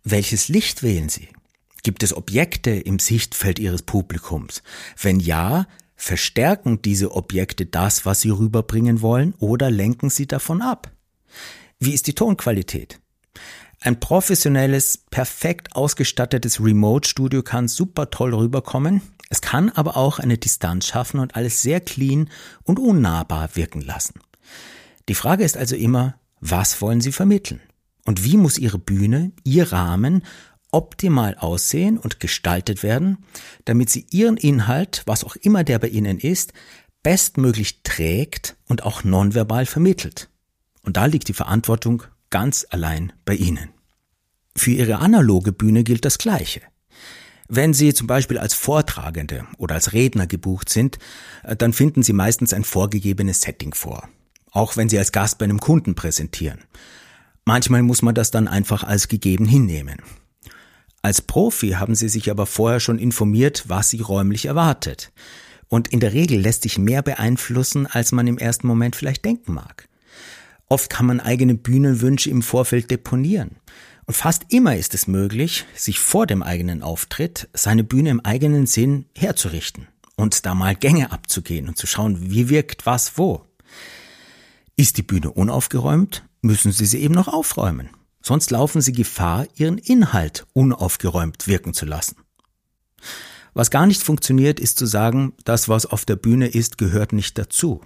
Welches 0.04 0.48
Licht 0.48 0.82
wählen 0.82 1.08
Sie? 1.08 1.28
Gibt 1.82 2.02
es 2.02 2.16
Objekte 2.16 2.70
im 2.70 2.98
Sichtfeld 2.98 3.58
Ihres 3.58 3.82
Publikums? 3.82 4.62
Wenn 5.00 5.20
ja, 5.20 5.66
verstärken 5.96 6.80
diese 6.80 7.12
Objekte 7.12 7.66
das, 7.66 8.06
was 8.06 8.20
Sie 8.20 8.30
rüberbringen 8.30 9.02
wollen 9.02 9.34
oder 9.38 9.70
lenken 9.70 10.10
Sie 10.10 10.26
davon 10.26 10.62
ab? 10.62 10.92
Wie 11.80 11.92
ist 11.92 12.06
die 12.06 12.14
Tonqualität? 12.14 13.00
Ein 13.84 14.00
professionelles, 14.00 14.96
perfekt 15.10 15.76
ausgestattetes 15.76 16.58
Remote-Studio 16.58 17.42
kann 17.42 17.68
super 17.68 18.08
toll 18.08 18.32
rüberkommen. 18.34 19.02
Es 19.28 19.42
kann 19.42 19.68
aber 19.68 19.98
auch 19.98 20.18
eine 20.18 20.38
Distanz 20.38 20.86
schaffen 20.86 21.20
und 21.20 21.36
alles 21.36 21.60
sehr 21.60 21.82
clean 21.82 22.30
und 22.62 22.78
unnahbar 22.78 23.56
wirken 23.56 23.82
lassen. 23.82 24.20
Die 25.10 25.14
Frage 25.14 25.44
ist 25.44 25.58
also 25.58 25.76
immer, 25.76 26.14
was 26.40 26.80
wollen 26.80 27.02
Sie 27.02 27.12
vermitteln? 27.12 27.60
Und 28.06 28.24
wie 28.24 28.38
muss 28.38 28.56
Ihre 28.56 28.78
Bühne, 28.78 29.32
Ihr 29.44 29.70
Rahmen 29.70 30.22
optimal 30.70 31.36
aussehen 31.36 31.98
und 31.98 32.20
gestaltet 32.20 32.82
werden, 32.82 33.18
damit 33.66 33.90
Sie 33.90 34.06
Ihren 34.10 34.38
Inhalt, 34.38 35.02
was 35.04 35.24
auch 35.24 35.36
immer 35.36 35.62
der 35.62 35.78
bei 35.78 35.88
Ihnen 35.88 36.18
ist, 36.18 36.54
bestmöglich 37.02 37.82
trägt 37.82 38.56
und 38.66 38.82
auch 38.82 39.04
nonverbal 39.04 39.66
vermittelt. 39.66 40.30
Und 40.80 40.96
da 40.96 41.04
liegt 41.04 41.28
die 41.28 41.34
Verantwortung 41.34 42.04
ganz 42.30 42.66
allein 42.70 43.12
bei 43.26 43.34
Ihnen. 43.34 43.73
Für 44.56 44.70
Ihre 44.70 44.98
analoge 44.98 45.52
Bühne 45.52 45.84
gilt 45.84 46.04
das 46.04 46.18
Gleiche. 46.18 46.60
Wenn 47.48 47.74
Sie 47.74 47.92
zum 47.92 48.06
Beispiel 48.06 48.38
als 48.38 48.54
Vortragende 48.54 49.46
oder 49.58 49.74
als 49.74 49.92
Redner 49.92 50.26
gebucht 50.26 50.68
sind, 50.68 50.98
äh, 51.42 51.56
dann 51.56 51.72
finden 51.72 52.02
Sie 52.02 52.12
meistens 52.12 52.54
ein 52.54 52.64
vorgegebenes 52.64 53.42
Setting 53.42 53.74
vor. 53.74 54.08
Auch 54.50 54.76
wenn 54.76 54.88
Sie 54.88 54.98
als 54.98 55.12
Gast 55.12 55.38
bei 55.38 55.44
einem 55.44 55.60
Kunden 55.60 55.94
präsentieren. 55.94 56.60
Manchmal 57.44 57.82
muss 57.82 58.00
man 58.00 58.14
das 58.14 58.30
dann 58.30 58.48
einfach 58.48 58.84
als 58.84 59.08
gegeben 59.08 59.46
hinnehmen. 59.46 59.98
Als 61.02 61.20
Profi 61.20 61.70
haben 61.72 61.94
Sie 61.94 62.08
sich 62.08 62.30
aber 62.30 62.46
vorher 62.46 62.80
schon 62.80 62.98
informiert, 62.98 63.64
was 63.66 63.90
Sie 63.90 64.00
räumlich 64.00 64.46
erwartet. 64.46 65.12
Und 65.68 65.88
in 65.88 66.00
der 66.00 66.14
Regel 66.14 66.40
lässt 66.40 66.62
sich 66.62 66.78
mehr 66.78 67.02
beeinflussen, 67.02 67.86
als 67.86 68.12
man 68.12 68.26
im 68.26 68.38
ersten 68.38 68.66
Moment 68.66 68.96
vielleicht 68.96 69.24
denken 69.24 69.52
mag. 69.52 69.88
Oft 70.66 70.88
kann 70.88 71.04
man 71.04 71.20
eigene 71.20 71.54
Bühnenwünsche 71.54 72.30
im 72.30 72.40
Vorfeld 72.40 72.90
deponieren. 72.90 73.56
Und 74.06 74.14
fast 74.14 74.44
immer 74.48 74.76
ist 74.76 74.94
es 74.94 75.06
möglich, 75.06 75.64
sich 75.74 75.98
vor 75.98 76.26
dem 76.26 76.42
eigenen 76.42 76.82
Auftritt 76.82 77.48
seine 77.54 77.84
Bühne 77.84 78.10
im 78.10 78.20
eigenen 78.20 78.66
Sinn 78.66 79.06
herzurichten 79.16 79.88
und 80.16 80.44
da 80.46 80.54
mal 80.54 80.74
Gänge 80.74 81.12
abzugehen 81.12 81.68
und 81.68 81.78
zu 81.78 81.86
schauen, 81.86 82.30
wie 82.30 82.48
wirkt 82.48 82.86
was 82.86 83.16
wo. 83.16 83.46
Ist 84.76 84.98
die 84.98 85.02
Bühne 85.02 85.30
unaufgeräumt, 85.30 86.24
müssen 86.42 86.72
Sie 86.72 86.86
sie 86.86 87.00
eben 87.00 87.14
noch 87.14 87.28
aufräumen. 87.28 87.90
Sonst 88.20 88.50
laufen 88.50 88.80
Sie 88.80 88.92
Gefahr, 88.92 89.46
Ihren 89.54 89.78
Inhalt 89.78 90.46
unaufgeräumt 90.52 91.46
wirken 91.46 91.74
zu 91.74 91.86
lassen. 91.86 92.16
Was 93.54 93.70
gar 93.70 93.86
nicht 93.86 94.02
funktioniert, 94.02 94.58
ist 94.58 94.78
zu 94.78 94.86
sagen, 94.86 95.32
das, 95.44 95.68
was 95.68 95.86
auf 95.86 96.04
der 96.04 96.16
Bühne 96.16 96.48
ist, 96.48 96.76
gehört 96.76 97.12
nicht 97.12 97.38
dazu. 97.38 97.82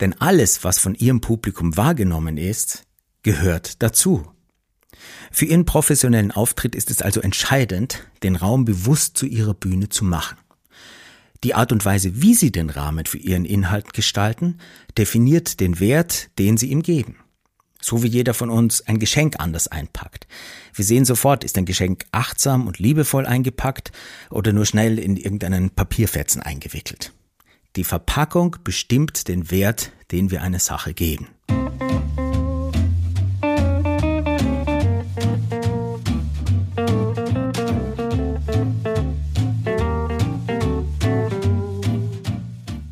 Denn 0.00 0.18
alles, 0.20 0.62
was 0.64 0.78
von 0.78 0.94
Ihrem 0.94 1.20
Publikum 1.20 1.76
wahrgenommen 1.76 2.36
ist, 2.36 2.84
gehört 3.22 3.82
dazu. 3.82 4.24
Für 5.30 5.44
Ihren 5.44 5.64
professionellen 5.64 6.32
Auftritt 6.32 6.74
ist 6.74 6.90
es 6.90 7.02
also 7.02 7.20
entscheidend, 7.20 8.06
den 8.22 8.36
Raum 8.36 8.64
bewusst 8.64 9.16
zu 9.16 9.26
Ihrer 9.26 9.54
Bühne 9.54 9.88
zu 9.88 10.04
machen. 10.04 10.36
Die 11.44 11.54
Art 11.54 11.70
und 11.70 11.84
Weise, 11.84 12.20
wie 12.20 12.34
Sie 12.34 12.50
den 12.50 12.70
Rahmen 12.70 13.06
für 13.06 13.18
Ihren 13.18 13.44
Inhalt 13.44 13.92
gestalten, 13.92 14.58
definiert 14.96 15.60
den 15.60 15.78
Wert, 15.78 16.30
den 16.38 16.56
Sie 16.56 16.70
ihm 16.70 16.82
geben. 16.82 17.16
So 17.80 18.02
wie 18.02 18.08
jeder 18.08 18.34
von 18.34 18.50
uns 18.50 18.80
ein 18.88 18.98
Geschenk 18.98 19.38
anders 19.38 19.68
einpackt. 19.68 20.26
Wir 20.74 20.84
sehen 20.84 21.04
sofort, 21.04 21.44
ist 21.44 21.56
ein 21.56 21.64
Geschenk 21.64 22.06
achtsam 22.10 22.66
und 22.66 22.80
liebevoll 22.80 23.24
eingepackt 23.24 23.92
oder 24.30 24.52
nur 24.52 24.66
schnell 24.66 24.98
in 24.98 25.16
irgendeinen 25.16 25.70
Papierfetzen 25.70 26.42
eingewickelt. 26.42 27.12
Die 27.76 27.84
Verpackung 27.84 28.56
bestimmt 28.64 29.28
den 29.28 29.52
Wert, 29.52 29.92
den 30.10 30.32
wir 30.32 30.42
einer 30.42 30.58
Sache 30.58 30.92
geben. 30.92 31.28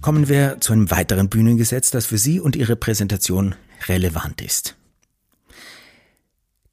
Kommen 0.07 0.29
wir 0.29 0.61
zu 0.61 0.73
einem 0.73 0.93
weiteren 0.93 1.29
Bühnengesetz, 1.29 1.91
das 1.91 2.07
für 2.07 2.17
Sie 2.17 2.39
und 2.39 2.55
Ihre 2.55 2.77
Präsentation 2.77 3.57
relevant 3.89 4.41
ist. 4.41 4.77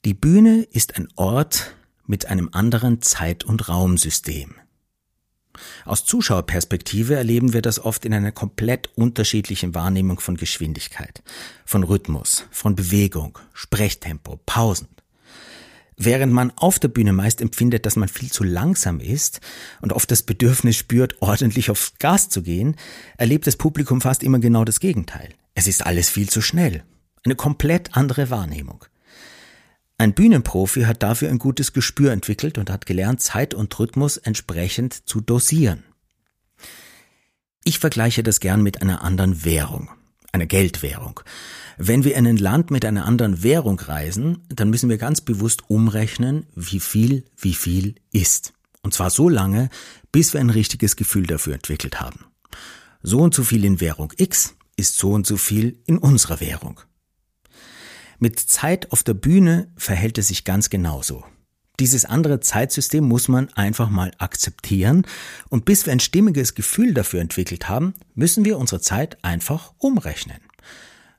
Die 0.06 0.14
Bühne 0.14 0.62
ist 0.70 0.98
ein 0.98 1.08
Ort 1.16 1.74
mit 2.06 2.28
einem 2.28 2.50
anderen 2.52 3.02
Zeit- 3.02 3.44
und 3.44 3.70
Raumsystem. 3.70 4.54
Aus 5.84 6.06
Zuschauerperspektive 6.06 7.16
erleben 7.16 7.54
wir 7.54 7.64
das 7.64 7.80
oft 7.80 8.06
in 8.06 8.14
einer 8.14 8.32
komplett 8.32 8.96
unterschiedlichen 8.96 9.74
Wahrnehmung 9.74 10.20
von 10.20 10.38
Geschwindigkeit, 10.38 11.24
von 11.66 11.82
Rhythmus, 11.82 12.46
von 12.52 12.76
Bewegung, 12.76 13.40
Sprechtempo, 13.54 14.42
Pausen. 14.46 14.90
Während 15.98 16.34
man 16.34 16.52
auf 16.56 16.80
der 16.80 16.88
Bühne 16.88 17.14
meist 17.14 17.42
empfindet, 17.42 17.86
dass 17.86 17.96
man 17.96 18.10
viel 18.10 18.32
zu 18.32 18.44
langsam 18.44 19.00
ist 19.00 19.42
und 19.82 19.94
oft 19.94 20.10
das 20.10 20.24
Bedürfnis 20.24 20.76
spürt, 20.76 21.16
ordentlich 21.22 21.70
aufs 21.70 21.94
Gas 22.00 22.30
zu 22.30 22.42
gehen, 22.42 22.76
erlebt 23.18 23.48
das 23.48 23.58
Publikum 23.58 24.02
fast 24.02 24.24
immer 24.24 24.40
genau 24.40 24.66
das 24.66 24.80
Gegenteil. 24.80 25.30
Es 25.56 25.68
ist 25.68 25.86
alles 25.86 26.10
viel 26.10 26.30
zu 26.30 26.42
schnell. 26.42 26.84
Eine 27.24 27.36
komplett 27.36 27.96
andere 27.96 28.30
Wahrnehmung. 28.30 28.86
Ein 29.98 30.14
Bühnenprofi 30.14 30.82
hat 30.82 31.04
dafür 31.04 31.30
ein 31.30 31.40
gutes 31.40 31.72
Gespür 31.72 32.12
entwickelt 32.12 32.58
und 32.58 32.70
hat 32.70 32.86
gelernt, 32.86 33.22
Zeit 33.22 33.54
und 33.54 33.78
Rhythmus 33.80 34.18
entsprechend 34.18 35.08
zu 35.08 35.22
dosieren. 35.22 35.84
Ich 37.64 37.80
vergleiche 37.80 38.24
das 38.24 38.40
gern 38.40 38.62
mit 38.62 38.82
einer 38.82 39.04
anderen 39.04 39.46
Währung, 39.46 39.90
einer 40.34 40.48
Geldwährung. 40.48 41.22
Wenn 41.78 42.04
wir 42.04 42.16
in 42.16 42.28
ein 42.28 42.38
Land 42.38 42.72
mit 42.72 42.86
einer 42.86 43.06
anderen 43.06 43.44
Währung 43.44 43.80
reisen, 43.80 44.40
dann 44.50 44.70
müssen 44.70 44.90
wir 44.90 44.98
ganz 44.98 45.22
bewusst 45.22 45.70
umrechnen, 45.70 46.46
wie 46.56 46.80
viel 46.80 47.24
wie 47.38 47.54
viel 47.54 47.96
ist. 48.12 48.54
Und 48.82 48.94
zwar 48.94 49.10
so 49.10 49.30
lange, 49.30 49.70
bis 50.12 50.34
wir 50.34 50.42
ein 50.42 50.50
richtiges 50.50 50.96
Gefühl 50.96 51.26
dafür 51.26 51.54
entwickelt 51.54 52.02
haben. 52.02 52.26
So 53.02 53.20
und 53.20 53.34
so 53.34 53.44
viel 53.44 53.64
in 53.64 53.80
Währung 53.80 54.12
X 54.18 54.56
ist 54.76 54.98
so 54.98 55.12
und 55.12 55.26
so 55.26 55.38
viel 55.38 55.80
in 55.86 55.98
unserer 55.98 56.40
Währung. 56.40 56.82
Mit 58.20 58.40
Zeit 58.40 58.92
auf 58.92 59.04
der 59.04 59.14
Bühne 59.14 59.72
verhält 59.78 60.18
es 60.18 60.30
sich 60.30 60.46
ganz 60.46 60.70
genauso. 60.70 61.24
Dieses 61.80 62.06
andere 62.06 62.40
Zeitsystem 62.40 63.04
muss 63.04 63.28
man 63.28 63.50
einfach 63.54 63.90
mal 63.90 64.12
akzeptieren 64.20 65.08
und 65.50 65.66
bis 65.66 65.86
wir 65.86 65.94
ein 65.94 66.00
stimmiges 66.00 66.54
Gefühl 66.54 66.94
dafür 66.94 67.20
entwickelt 67.20 67.68
haben, 67.68 67.94
müssen 68.14 68.46
wir 68.46 68.60
unsere 68.60 68.80
Zeit 68.80 69.24
einfach 69.24 69.74
umrechnen 69.80 70.38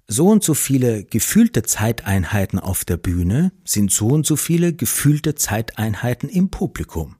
so 0.06 0.28
und 0.28 0.44
so 0.44 0.54
viele 0.54 1.04
gefühlte 1.04 1.62
Zeiteinheiten 1.62 2.58
auf 2.58 2.84
der 2.84 2.96
Bühne 2.96 3.52
sind 3.64 3.90
so 3.90 4.08
und 4.08 4.26
so 4.26 4.36
viele 4.36 4.74
gefühlte 4.74 5.34
Zeiteinheiten 5.34 6.28
im 6.28 6.50
Publikum. 6.50 7.16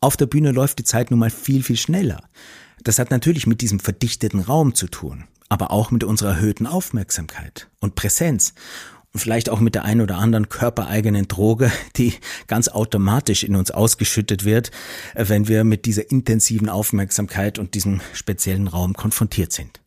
Auf 0.00 0.16
der 0.16 0.26
Bühne 0.26 0.52
läuft 0.52 0.78
die 0.78 0.84
Zeit 0.84 1.10
nun 1.10 1.20
mal 1.20 1.30
viel, 1.30 1.62
viel 1.62 1.76
schneller. 1.76 2.28
Das 2.82 2.98
hat 2.98 3.10
natürlich 3.10 3.46
mit 3.46 3.60
diesem 3.60 3.80
verdichteten 3.80 4.40
Raum 4.40 4.74
zu 4.74 4.88
tun, 4.88 5.24
aber 5.48 5.70
auch 5.70 5.90
mit 5.90 6.04
unserer 6.04 6.30
erhöhten 6.30 6.66
Aufmerksamkeit 6.66 7.68
und 7.80 7.94
Präsenz 7.94 8.54
und 9.12 9.20
vielleicht 9.20 9.50
auch 9.50 9.60
mit 9.60 9.74
der 9.74 9.84
ein 9.84 10.00
oder 10.00 10.16
anderen 10.16 10.48
körpereigenen 10.48 11.28
Droge, 11.28 11.70
die 11.96 12.14
ganz 12.46 12.68
automatisch 12.68 13.44
in 13.44 13.56
uns 13.56 13.70
ausgeschüttet 13.70 14.44
wird, 14.44 14.70
wenn 15.14 15.48
wir 15.48 15.64
mit 15.64 15.84
dieser 15.84 16.10
intensiven 16.10 16.68
Aufmerksamkeit 16.68 17.58
und 17.58 17.74
diesem 17.74 18.00
speziellen 18.12 18.68
Raum 18.68 18.94
konfrontiert 18.94 19.52
sind. 19.52 19.80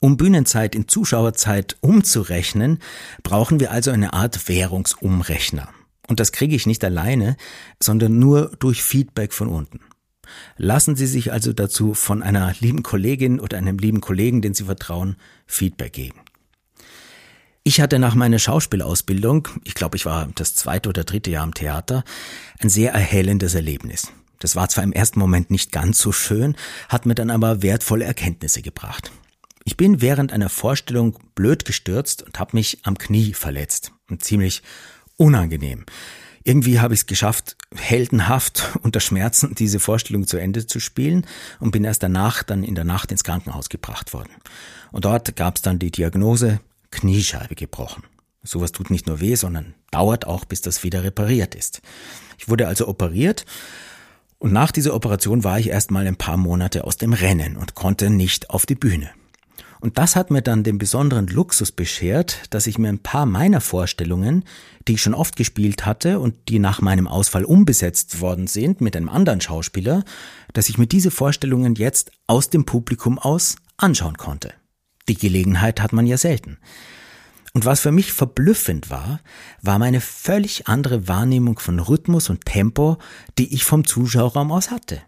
Um 0.00 0.16
Bühnenzeit 0.16 0.74
in 0.74 0.88
Zuschauerzeit 0.88 1.76
umzurechnen, 1.80 2.80
brauchen 3.22 3.60
wir 3.60 3.70
also 3.70 3.92
eine 3.92 4.12
Art 4.12 4.48
Währungsumrechner. 4.48 5.68
Und 6.08 6.18
das 6.18 6.32
kriege 6.32 6.56
ich 6.56 6.66
nicht 6.66 6.84
alleine, 6.84 7.36
sondern 7.80 8.18
nur 8.18 8.50
durch 8.58 8.82
Feedback 8.82 9.32
von 9.32 9.48
unten. 9.48 9.78
Lassen 10.56 10.96
Sie 10.96 11.06
sich 11.06 11.32
also 11.32 11.52
dazu 11.52 11.94
von 11.94 12.22
einer 12.22 12.52
lieben 12.58 12.82
Kollegin 12.82 13.38
oder 13.38 13.58
einem 13.58 13.78
lieben 13.78 14.00
Kollegen, 14.00 14.42
den 14.42 14.54
Sie 14.54 14.64
vertrauen, 14.64 15.16
Feedback 15.46 15.92
geben. 15.92 16.20
Ich 17.64 17.80
hatte 17.80 18.00
nach 18.00 18.16
meiner 18.16 18.40
Schauspielausbildung, 18.40 19.46
ich 19.62 19.74
glaube, 19.74 19.96
ich 19.96 20.04
war 20.04 20.28
das 20.34 20.54
zweite 20.56 20.88
oder 20.88 21.04
dritte 21.04 21.30
Jahr 21.30 21.44
im 21.44 21.54
Theater, 21.54 22.02
ein 22.58 22.68
sehr 22.68 22.92
erhellendes 22.92 23.54
Erlebnis. 23.54 24.08
Das 24.40 24.56
war 24.56 24.68
zwar 24.68 24.82
im 24.82 24.92
ersten 24.92 25.20
Moment 25.20 25.52
nicht 25.52 25.70
ganz 25.70 26.00
so 26.00 26.10
schön, 26.10 26.56
hat 26.88 27.06
mir 27.06 27.14
dann 27.14 27.30
aber 27.30 27.62
wertvolle 27.62 28.04
Erkenntnisse 28.04 28.62
gebracht. 28.62 29.12
Ich 29.64 29.76
bin 29.76 30.00
während 30.00 30.32
einer 30.32 30.48
Vorstellung 30.48 31.16
blöd 31.36 31.64
gestürzt 31.64 32.24
und 32.24 32.40
habe 32.40 32.56
mich 32.56 32.80
am 32.82 32.98
Knie 32.98 33.32
verletzt. 33.32 33.92
Und 34.10 34.24
ziemlich 34.24 34.62
unangenehm. 35.16 35.86
Irgendwie 36.42 36.80
habe 36.80 36.94
ich 36.94 37.00
es 37.00 37.06
geschafft, 37.06 37.56
heldenhaft 37.72 38.76
unter 38.82 38.98
Schmerzen 38.98 39.54
diese 39.54 39.78
Vorstellung 39.78 40.26
zu 40.26 40.36
Ende 40.36 40.66
zu 40.66 40.80
spielen 40.80 41.28
und 41.60 41.70
bin 41.70 41.84
erst 41.84 42.02
danach 42.02 42.42
dann 42.42 42.64
in 42.64 42.74
der 42.74 42.82
Nacht 42.82 43.12
ins 43.12 43.22
Krankenhaus 43.22 43.68
gebracht 43.68 44.12
worden. 44.12 44.32
Und 44.90 45.04
dort 45.04 45.36
gab 45.36 45.56
es 45.56 45.62
dann 45.62 45.78
die 45.78 45.92
Diagnose 45.92 46.58
Kniescheibe 46.92 47.56
gebrochen. 47.56 48.04
Sowas 48.44 48.72
tut 48.72 48.90
nicht 48.90 49.06
nur 49.06 49.20
weh, 49.20 49.34
sondern 49.34 49.74
dauert 49.90 50.26
auch, 50.26 50.44
bis 50.44 50.60
das 50.60 50.84
wieder 50.84 51.02
repariert 51.02 51.54
ist. 51.54 51.82
Ich 52.38 52.48
wurde 52.48 52.68
also 52.68 52.86
operiert 52.86 53.44
und 54.38 54.52
nach 54.52 54.72
dieser 54.72 54.94
Operation 54.94 55.44
war 55.44 55.60
ich 55.60 55.68
erst 55.68 55.92
mal 55.92 56.06
ein 56.06 56.16
paar 56.16 56.36
Monate 56.36 56.84
aus 56.84 56.96
dem 56.96 57.12
Rennen 57.12 57.56
und 57.56 57.74
konnte 57.76 58.10
nicht 58.10 58.50
auf 58.50 58.66
die 58.66 58.74
Bühne. 58.74 59.10
Und 59.78 59.98
das 59.98 60.14
hat 60.14 60.30
mir 60.30 60.42
dann 60.42 60.62
den 60.62 60.78
besonderen 60.78 61.26
Luxus 61.26 61.72
beschert, 61.72 62.42
dass 62.50 62.68
ich 62.68 62.78
mir 62.78 62.88
ein 62.88 63.00
paar 63.00 63.26
meiner 63.26 63.60
Vorstellungen, 63.60 64.44
die 64.86 64.94
ich 64.94 65.02
schon 65.02 65.14
oft 65.14 65.34
gespielt 65.34 65.86
hatte 65.86 66.20
und 66.20 66.34
die 66.48 66.60
nach 66.60 66.80
meinem 66.80 67.08
Ausfall 67.08 67.44
umbesetzt 67.44 68.20
worden 68.20 68.46
sind 68.46 68.80
mit 68.80 68.96
einem 68.96 69.08
anderen 69.08 69.40
Schauspieler, 69.40 70.04
dass 70.52 70.68
ich 70.68 70.78
mir 70.78 70.86
diese 70.86 71.10
Vorstellungen 71.10 71.74
jetzt 71.74 72.12
aus 72.28 72.50
dem 72.50 72.64
Publikum 72.64 73.18
aus 73.18 73.56
anschauen 73.76 74.16
konnte. 74.16 74.52
Die 75.08 75.16
Gelegenheit 75.16 75.80
hat 75.80 75.92
man 75.92 76.06
ja 76.06 76.16
selten. 76.16 76.58
Und 77.54 77.66
was 77.66 77.80
für 77.80 77.92
mich 77.92 78.12
verblüffend 78.12 78.88
war, 78.88 79.20
war 79.60 79.78
meine 79.78 80.00
völlig 80.00 80.68
andere 80.68 81.06
Wahrnehmung 81.06 81.58
von 81.58 81.78
Rhythmus 81.80 82.30
und 82.30 82.46
Tempo, 82.46 82.96
die 83.38 83.52
ich 83.54 83.64
vom 83.64 83.86
Zuschauerraum 83.86 84.50
aus 84.52 84.70
hatte. 84.70 85.02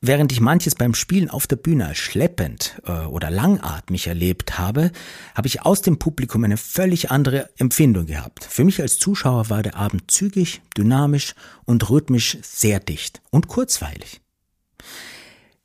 Während 0.00 0.30
ich 0.30 0.40
manches 0.40 0.76
beim 0.76 0.94
Spielen 0.94 1.28
auf 1.28 1.48
der 1.48 1.56
Bühne 1.56 1.86
als 1.86 1.98
schleppend 1.98 2.80
äh, 2.86 3.06
oder 3.06 3.30
langatmig 3.30 4.06
erlebt 4.06 4.56
habe, 4.56 4.92
habe 5.34 5.48
ich 5.48 5.62
aus 5.62 5.82
dem 5.82 5.98
Publikum 5.98 6.44
eine 6.44 6.56
völlig 6.56 7.10
andere 7.10 7.50
Empfindung 7.56 8.06
gehabt. 8.06 8.44
Für 8.44 8.64
mich 8.64 8.80
als 8.80 8.98
Zuschauer 8.98 9.50
war 9.50 9.64
der 9.64 9.74
Abend 9.74 10.10
zügig, 10.10 10.60
dynamisch 10.76 11.34
und 11.64 11.90
rhythmisch 11.90 12.38
sehr 12.42 12.78
dicht 12.78 13.22
und 13.30 13.48
kurzweilig. 13.48 14.20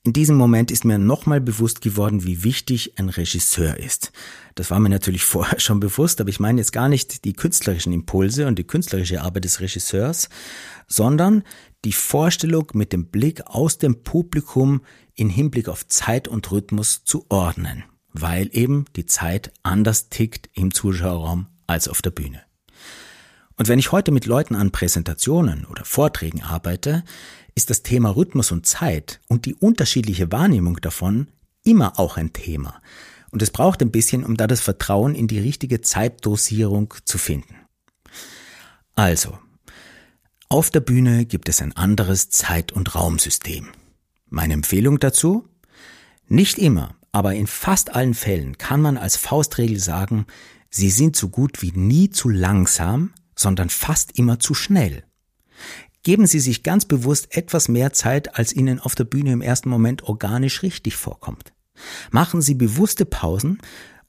In 0.06 0.12
diesem 0.12 0.36
Moment 0.36 0.70
ist 0.70 0.84
mir 0.84 0.98
nochmal 0.98 1.39
bewusst 1.39 1.80
geworden, 1.80 2.26
wie 2.26 2.44
wichtig 2.44 3.00
ein 3.00 3.08
Regisseur 3.08 3.78
ist. 3.78 4.12
Das 4.56 4.70
war 4.70 4.82
mir 4.82 4.89
natürlich 4.89 5.24
vorher 5.24 5.62
schon 5.62 5.80
bewusst, 5.80 6.20
aber 6.20 6.30
ich 6.30 6.42
meine 6.42 6.60
jetzt 6.60 6.74
gar 6.74 6.89
nicht 6.89 7.24
die 7.24 7.32
künstlerischen 7.32 7.94
Impulse 7.94 8.48
und 8.48 8.60
die 8.60 8.66
künstlerische 8.66 9.22
Arbeit 9.22 9.46
des 9.46 9.62
Regisseurs, 9.62 10.28
sondern 10.88 11.44
die 11.86 11.94
Vorstellung 11.94 12.68
mit 12.74 12.92
dem 12.92 13.06
Blick 13.06 13.48
aus 13.48 13.78
dem 13.78 14.04
Publikum 14.04 14.82
in 15.16 15.30
Hinblick 15.30 15.70
auf 15.70 15.88
Zeit 15.88 16.28
und 16.28 16.52
Rhythmus 16.52 17.06
zu 17.06 17.26
ordnen, 17.30 17.86
weil 18.12 18.50
eben 18.52 18.86
die 18.98 19.06
Zeit 19.06 19.54
anders 19.63 20.10
tickt 20.10 20.50
im 20.54 20.74
Zuschauerraum 20.74 21.48
als 21.66 21.88
auf 21.88 22.02
der 22.02 22.12
Bühne. 22.12 22.42
Und 23.63 23.69
wenn 23.69 23.80
ich 23.80 23.93
heute 23.93 24.12
mit 24.12 24.26
Leuten 24.26 24.56
an 24.56 24.71
Präsentationen 24.71 25.63
oder 25.63 25.86
Vorträgen 25.86 26.41
arbeite, 26.41 27.06
ist 27.56 27.69
das 27.69 27.82
Thema 27.82 28.10
Rhythmus 28.10 28.52
und 28.52 28.65
Zeit 28.65 29.21
und 29.30 29.45
die 29.45 29.56
unterschiedliche 29.56 30.34
Wahrnehmung 30.34 30.82
davon 30.82 31.28
immer 31.63 31.97
auch 31.97 32.17
ein 32.17 32.34
Thema. 32.34 32.82
Und 33.32 33.41
es 33.41 33.52
braucht 33.52 33.82
ein 33.82 33.89
bisschen, 33.89 34.26
um 34.26 34.36
da 34.36 34.47
das 34.47 34.60
Vertrauen 34.60 35.15
in 35.15 35.30
die 35.30 35.39
richtige 35.39 35.80
Zeitdosierung 35.80 36.93
zu 37.06 37.17
finden. 37.17 37.56
Also, 38.95 39.39
auf 40.49 40.69
der 40.69 40.82
Bühne 40.82 41.26
gibt 41.26 41.47
es 41.47 41.62
ein 41.62 41.73
anderes 41.73 42.30
Zeit- 42.30 42.73
und 42.73 42.95
Raumsystem. 42.95 43.69
Meine 44.30 44.56
Empfehlung 44.56 44.99
dazu? 44.99 45.47
Nicht 46.28 46.58
immer, 46.58 46.95
aber 47.13 47.34
in 47.34 47.47
fast 47.47 47.95
allen 47.95 48.13
Fällen 48.13 48.58
kann 48.58 48.82
man 48.82 48.97
als 48.97 49.15
Faustregel 49.15 49.80
sagen, 49.80 50.26
Sie 50.69 50.89
sind 50.89 51.15
so 51.15 51.30
gut 51.30 51.62
wie 51.62 51.71
nie 51.71 52.10
zu 52.10 52.28
langsam, 52.28 53.13
sondern 53.36 53.69
fast 53.69 54.17
immer 54.17 54.39
zu 54.39 54.54
schnell. 54.54 55.04
Geben 56.04 56.28
Sie 56.28 56.39
sich 56.39 56.63
ganz 56.63 56.86
bewusst 56.86 57.36
etwas 57.36 57.69
mehr 57.69 57.93
Zeit, 57.93 58.36
als 58.38 58.54
Ihnen 58.54 58.80
auf 58.80 58.96
der 58.96 59.06
Bühne 59.06 59.32
im 59.32 59.41
ersten 59.41 59.69
Moment 59.69 60.04
organisch 60.04 60.62
richtig 60.62 60.98
vorkommt. 60.98 61.54
Machen 62.12 62.41
Sie 62.41 62.56
bewusste 62.56 63.06
Pausen 63.06 63.60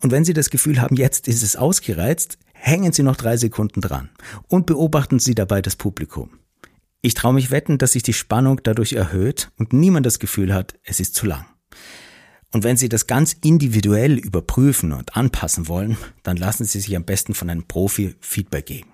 und 0.02 0.10
wenn 0.10 0.24
Sie 0.24 0.32
das 0.32 0.50
Gefühl 0.50 0.80
haben, 0.80 0.96
jetzt 0.96 1.28
ist 1.28 1.42
es 1.42 1.56
ausgereizt, 1.56 2.38
hängen 2.52 2.92
Sie 2.92 3.02
noch 3.02 3.16
drei 3.16 3.36
Sekunden 3.36 3.80
dran 3.80 4.10
und 4.48 4.66
beobachten 4.66 5.18
Sie 5.18 5.34
dabei 5.34 5.62
das 5.62 5.76
Publikum. 5.76 6.30
Ich 7.00 7.14
traue 7.14 7.34
mich 7.34 7.50
wetten, 7.50 7.78
dass 7.78 7.92
sich 7.92 8.02
die 8.02 8.12
Spannung 8.12 8.60
dadurch 8.62 8.94
erhöht 8.94 9.50
und 9.56 9.72
niemand 9.72 10.06
das 10.06 10.18
Gefühl 10.18 10.52
hat, 10.54 10.74
es 10.82 11.00
ist 11.00 11.14
zu 11.14 11.26
lang. 11.26 11.44
Und 12.50 12.64
wenn 12.64 12.76
Sie 12.76 12.88
das 12.88 13.06
ganz 13.06 13.34
individuell 13.42 14.18
überprüfen 14.18 14.92
und 14.92 15.16
anpassen 15.16 15.68
wollen, 15.68 15.96
dann 16.22 16.36
lassen 16.36 16.64
Sie 16.64 16.80
sich 16.80 16.96
am 16.96 17.04
besten 17.04 17.34
von 17.34 17.50
einem 17.50 17.64
Profi 17.64 18.14
Feedback 18.20 18.66
geben. 18.66 18.93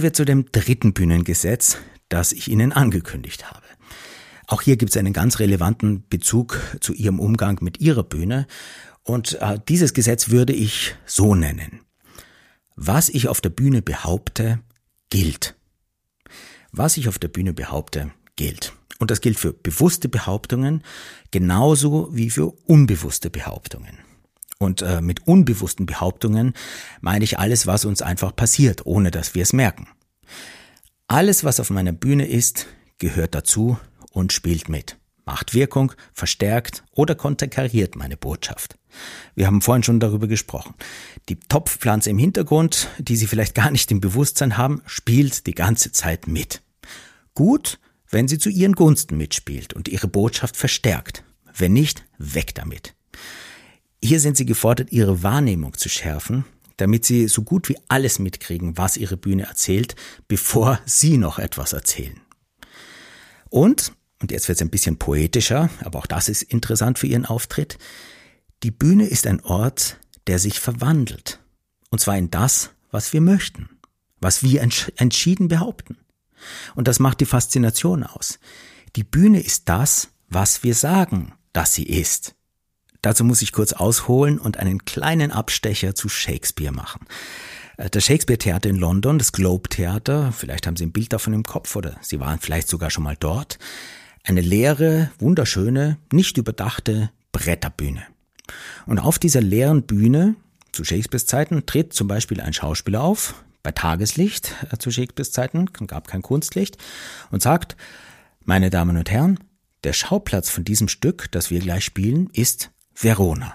Kommen 0.00 0.08
wir 0.08 0.12
zu 0.14 0.24
dem 0.24 0.50
dritten 0.50 0.94
Bühnengesetz, 0.94 1.76
das 2.08 2.32
ich 2.32 2.48
Ihnen 2.48 2.72
angekündigt 2.72 3.50
habe. 3.50 3.66
Auch 4.46 4.62
hier 4.62 4.78
gibt 4.78 4.92
es 4.92 4.96
einen 4.96 5.12
ganz 5.12 5.40
relevanten 5.40 6.08
Bezug 6.08 6.58
zu 6.80 6.94
Ihrem 6.94 7.20
Umgang 7.20 7.58
mit 7.60 7.82
Ihrer 7.82 8.02
Bühne. 8.02 8.46
Und 9.02 9.34
äh, 9.42 9.58
dieses 9.68 9.92
Gesetz 9.92 10.30
würde 10.30 10.54
ich 10.54 10.94
so 11.04 11.34
nennen. 11.34 11.82
Was 12.76 13.10
ich 13.10 13.28
auf 13.28 13.42
der 13.42 13.50
Bühne 13.50 13.82
behaupte, 13.82 14.60
gilt. 15.10 15.54
Was 16.72 16.96
ich 16.96 17.06
auf 17.06 17.18
der 17.18 17.28
Bühne 17.28 17.52
behaupte, 17.52 18.10
gilt. 18.36 18.72
Und 19.00 19.10
das 19.10 19.20
gilt 19.20 19.38
für 19.38 19.52
bewusste 19.52 20.08
Behauptungen 20.08 20.82
genauso 21.30 22.08
wie 22.16 22.30
für 22.30 22.46
unbewusste 22.64 23.28
Behauptungen. 23.28 23.98
Und 24.62 24.82
äh, 24.82 25.00
mit 25.00 25.26
unbewussten 25.26 25.86
Behauptungen 25.86 26.52
meine 27.00 27.24
ich 27.24 27.38
alles, 27.38 27.66
was 27.66 27.86
uns 27.86 28.02
einfach 28.02 28.36
passiert, 28.36 28.84
ohne 28.84 29.10
dass 29.10 29.34
wir 29.34 29.42
es 29.42 29.54
merken. 29.54 29.88
Alles, 31.08 31.44
was 31.44 31.60
auf 31.60 31.70
meiner 31.70 31.92
Bühne 31.92 32.26
ist, 32.28 32.66
gehört 32.98 33.34
dazu 33.34 33.78
und 34.12 34.34
spielt 34.34 34.68
mit. 34.68 34.98
Macht 35.24 35.54
Wirkung, 35.54 35.92
verstärkt 36.12 36.84
oder 36.92 37.14
konterkariert 37.14 37.96
meine 37.96 38.18
Botschaft. 38.18 38.76
Wir 39.34 39.46
haben 39.46 39.62
vorhin 39.62 39.82
schon 39.82 39.98
darüber 39.98 40.28
gesprochen. 40.28 40.74
Die 41.30 41.40
Topfpflanze 41.40 42.10
im 42.10 42.18
Hintergrund, 42.18 42.88
die 42.98 43.16
Sie 43.16 43.26
vielleicht 43.26 43.54
gar 43.54 43.70
nicht 43.70 43.90
im 43.90 44.00
Bewusstsein 44.00 44.58
haben, 44.58 44.82
spielt 44.84 45.46
die 45.46 45.54
ganze 45.54 45.90
Zeit 45.92 46.26
mit. 46.26 46.62
Gut, 47.34 47.78
wenn 48.10 48.28
sie 48.28 48.38
zu 48.38 48.50
ihren 48.50 48.74
Gunsten 48.74 49.16
mitspielt 49.16 49.72
und 49.72 49.88
ihre 49.88 50.08
Botschaft 50.08 50.56
verstärkt. 50.56 51.24
Wenn 51.56 51.72
nicht, 51.72 52.04
weg 52.18 52.54
damit. 52.54 52.94
Hier 54.02 54.20
sind 54.20 54.36
sie 54.36 54.46
gefordert, 54.46 54.92
ihre 54.92 55.22
Wahrnehmung 55.22 55.74
zu 55.76 55.88
schärfen, 55.88 56.44
damit 56.76 57.04
sie 57.04 57.28
so 57.28 57.42
gut 57.42 57.68
wie 57.68 57.76
alles 57.88 58.18
mitkriegen, 58.18 58.78
was 58.78 58.96
ihre 58.96 59.16
Bühne 59.16 59.44
erzählt, 59.44 59.94
bevor 60.28 60.80
sie 60.86 61.18
noch 61.18 61.38
etwas 61.38 61.74
erzählen. 61.74 62.20
Und, 63.50 63.92
und 64.20 64.30
jetzt 64.30 64.48
wird 64.48 64.56
es 64.56 64.62
ein 64.62 64.70
bisschen 64.70 64.98
poetischer, 64.98 65.68
aber 65.84 65.98
auch 65.98 66.06
das 66.06 66.28
ist 66.28 66.42
interessant 66.42 66.98
für 66.98 67.06
ihren 67.06 67.26
Auftritt, 67.26 67.78
die 68.62 68.70
Bühne 68.70 69.06
ist 69.06 69.26
ein 69.26 69.40
Ort, 69.40 69.98
der 70.26 70.38
sich 70.38 70.60
verwandelt. 70.60 71.40
Und 71.90 72.00
zwar 72.00 72.16
in 72.16 72.30
das, 72.30 72.70
was 72.90 73.12
wir 73.12 73.20
möchten, 73.20 73.68
was 74.20 74.42
wir 74.42 74.62
entschieden 74.62 75.48
behaupten. 75.48 75.96
Und 76.74 76.88
das 76.88 76.98
macht 76.98 77.20
die 77.20 77.26
Faszination 77.26 78.02
aus. 78.02 78.38
Die 78.96 79.04
Bühne 79.04 79.40
ist 79.40 79.68
das, 79.68 80.08
was 80.28 80.62
wir 80.62 80.74
sagen, 80.74 81.32
dass 81.52 81.74
sie 81.74 81.84
ist. 81.84 82.34
Dazu 83.02 83.24
muss 83.24 83.42
ich 83.42 83.52
kurz 83.52 83.72
ausholen 83.72 84.38
und 84.38 84.58
einen 84.58 84.84
kleinen 84.84 85.32
Abstecher 85.32 85.94
zu 85.94 86.08
Shakespeare 86.08 86.72
machen. 86.72 87.06
Äh, 87.76 87.90
das 87.90 88.04
Shakespeare-Theater 88.04 88.68
in 88.68 88.76
London, 88.76 89.18
das 89.18 89.32
Globe-Theater, 89.32 90.32
vielleicht 90.32 90.66
haben 90.66 90.76
Sie 90.76 90.84
ein 90.84 90.92
Bild 90.92 91.12
davon 91.12 91.32
im 91.32 91.44
Kopf 91.44 91.74
oder 91.76 91.96
Sie 92.02 92.20
waren 92.20 92.38
vielleicht 92.40 92.68
sogar 92.68 92.90
schon 92.90 93.04
mal 93.04 93.16
dort. 93.18 93.58
Eine 94.24 94.42
leere, 94.42 95.10
wunderschöne, 95.18 95.96
nicht 96.12 96.36
überdachte 96.36 97.10
Bretterbühne. 97.32 98.02
Und 98.86 98.98
auf 98.98 99.18
dieser 99.18 99.40
leeren 99.40 99.82
Bühne, 99.84 100.36
zu 100.72 100.84
Shakespeares 100.84 101.26
Zeiten, 101.26 101.64
tritt 101.66 101.94
zum 101.94 102.06
Beispiel 102.06 102.40
ein 102.40 102.52
Schauspieler 102.52 103.02
auf, 103.02 103.34
bei 103.62 103.72
Tageslicht, 103.72 104.54
äh, 104.70 104.76
zu 104.76 104.90
Shakespeares 104.90 105.32
Zeiten, 105.32 105.66
gab 105.86 106.06
kein 106.06 106.22
Kunstlicht, 106.22 106.76
und 107.30 107.42
sagt, 107.42 107.76
meine 108.44 108.70
Damen 108.70 108.96
und 108.96 109.10
Herren, 109.10 109.38
der 109.84 109.92
Schauplatz 109.94 110.50
von 110.50 110.64
diesem 110.64 110.88
Stück, 110.88 111.30
das 111.32 111.50
wir 111.50 111.60
gleich 111.60 111.84
spielen, 111.84 112.28
ist 112.32 112.70
Verona. 113.02 113.54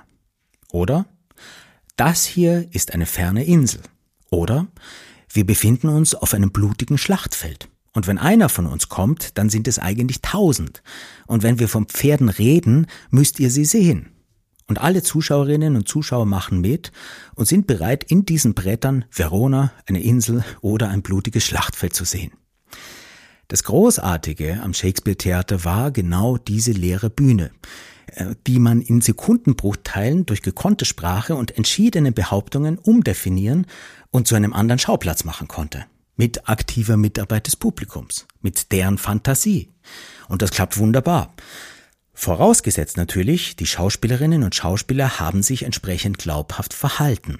Oder 0.71 1.05
das 1.97 2.25
hier 2.25 2.67
ist 2.71 2.93
eine 2.93 3.05
ferne 3.05 3.45
Insel. 3.45 3.81
Oder 4.31 4.67
wir 5.31 5.45
befinden 5.45 5.87
uns 5.89 6.15
auf 6.15 6.33
einem 6.33 6.51
blutigen 6.51 6.97
Schlachtfeld. 6.97 7.69
Und 7.93 8.07
wenn 8.07 8.17
einer 8.17 8.49
von 8.49 8.65
uns 8.65 8.89
kommt, 8.89 9.37
dann 9.37 9.49
sind 9.49 9.67
es 9.67 9.79
eigentlich 9.79 10.21
tausend. 10.21 10.81
Und 11.27 11.43
wenn 11.43 11.59
wir 11.59 11.69
von 11.69 11.85
Pferden 11.85 12.29
reden, 12.29 12.87
müsst 13.09 13.39
ihr 13.39 13.51
sie 13.51 13.65
sehen. 13.65 14.09
Und 14.67 14.81
alle 14.81 15.03
Zuschauerinnen 15.03 15.75
und 15.75 15.87
Zuschauer 15.87 16.25
machen 16.25 16.59
mit 16.59 16.91
und 17.35 17.47
sind 17.47 17.67
bereit, 17.67 18.03
in 18.03 18.25
diesen 18.25 18.55
Brettern 18.55 19.05
Verona, 19.11 19.71
eine 19.85 20.01
Insel 20.01 20.43
oder 20.61 20.89
ein 20.89 21.03
blutiges 21.03 21.45
Schlachtfeld 21.45 21.93
zu 21.93 22.03
sehen. 22.03 22.31
Das 23.47 23.63
Großartige 23.63 24.59
am 24.63 24.73
Shakespeare 24.73 25.15
Theater 25.15 25.63
war 25.63 25.91
genau 25.91 26.37
diese 26.37 26.71
leere 26.71 27.11
Bühne, 27.11 27.51
die 28.47 28.59
man 28.59 28.81
in 28.81 29.01
Sekundenbruchteilen 29.01 30.25
durch 30.25 30.41
gekonnte 30.41 30.85
Sprache 30.85 31.35
und 31.35 31.57
entschiedene 31.57 32.11
Behauptungen 32.11 32.77
umdefinieren 32.77 33.67
und 34.11 34.27
zu 34.27 34.35
einem 34.35 34.53
anderen 34.53 34.79
Schauplatz 34.79 35.23
machen 35.23 35.47
konnte. 35.47 35.85
Mit 36.15 36.47
aktiver 36.47 36.97
Mitarbeit 36.97 37.47
des 37.47 37.55
Publikums, 37.55 38.25
mit 38.41 38.71
deren 38.71 38.97
Fantasie. 38.97 39.69
Und 40.29 40.41
das 40.41 40.51
klappt 40.51 40.77
wunderbar. 40.77 41.33
Vorausgesetzt 42.13 42.95
natürlich, 42.95 43.57
die 43.57 43.65
Schauspielerinnen 43.65 44.43
und 44.43 44.55
Schauspieler 44.55 45.19
haben 45.19 45.43
sich 45.43 45.63
entsprechend 45.63 46.17
glaubhaft 46.17 46.73
verhalten. 46.73 47.39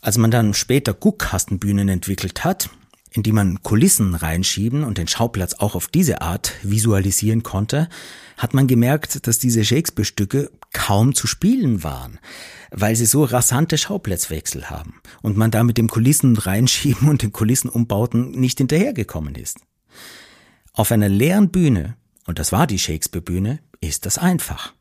Als 0.00 0.18
man 0.18 0.30
dann 0.30 0.54
später 0.54 0.94
Guckkastenbühnen 0.94 1.88
entwickelt 1.88 2.44
hat, 2.44 2.70
in 3.12 3.22
die 3.22 3.32
man 3.32 3.62
Kulissen 3.62 4.14
reinschieben 4.14 4.84
und 4.84 4.98
den 4.98 5.08
Schauplatz 5.08 5.54
auch 5.54 5.74
auf 5.74 5.88
diese 5.88 6.22
Art 6.22 6.52
visualisieren 6.62 7.42
konnte, 7.42 7.88
hat 8.38 8.54
man 8.54 8.66
gemerkt, 8.66 9.26
dass 9.26 9.38
diese 9.38 9.64
Shakespeare-Stücke 9.64 10.50
kaum 10.72 11.14
zu 11.14 11.26
spielen 11.26 11.84
waren, 11.84 12.18
weil 12.70 12.96
sie 12.96 13.04
so 13.04 13.24
rasante 13.24 13.76
Schauplatzwechsel 13.76 14.70
haben 14.70 14.94
und 15.20 15.36
man 15.36 15.50
da 15.50 15.62
mit 15.62 15.76
dem 15.76 15.88
Kulissen 15.88 16.36
reinschieben 16.36 17.08
und 17.08 17.22
den 17.22 17.32
Kulissenumbauten 17.32 18.30
nicht 18.32 18.58
hinterhergekommen 18.58 19.34
ist. 19.34 19.58
Auf 20.72 20.90
einer 20.90 21.10
leeren 21.10 21.50
Bühne, 21.50 21.96
und 22.26 22.38
das 22.38 22.50
war 22.50 22.66
die 22.66 22.78
Shakespeare-Bühne, 22.78 23.60
ist 23.80 24.06
das 24.06 24.16
einfach. 24.16 24.72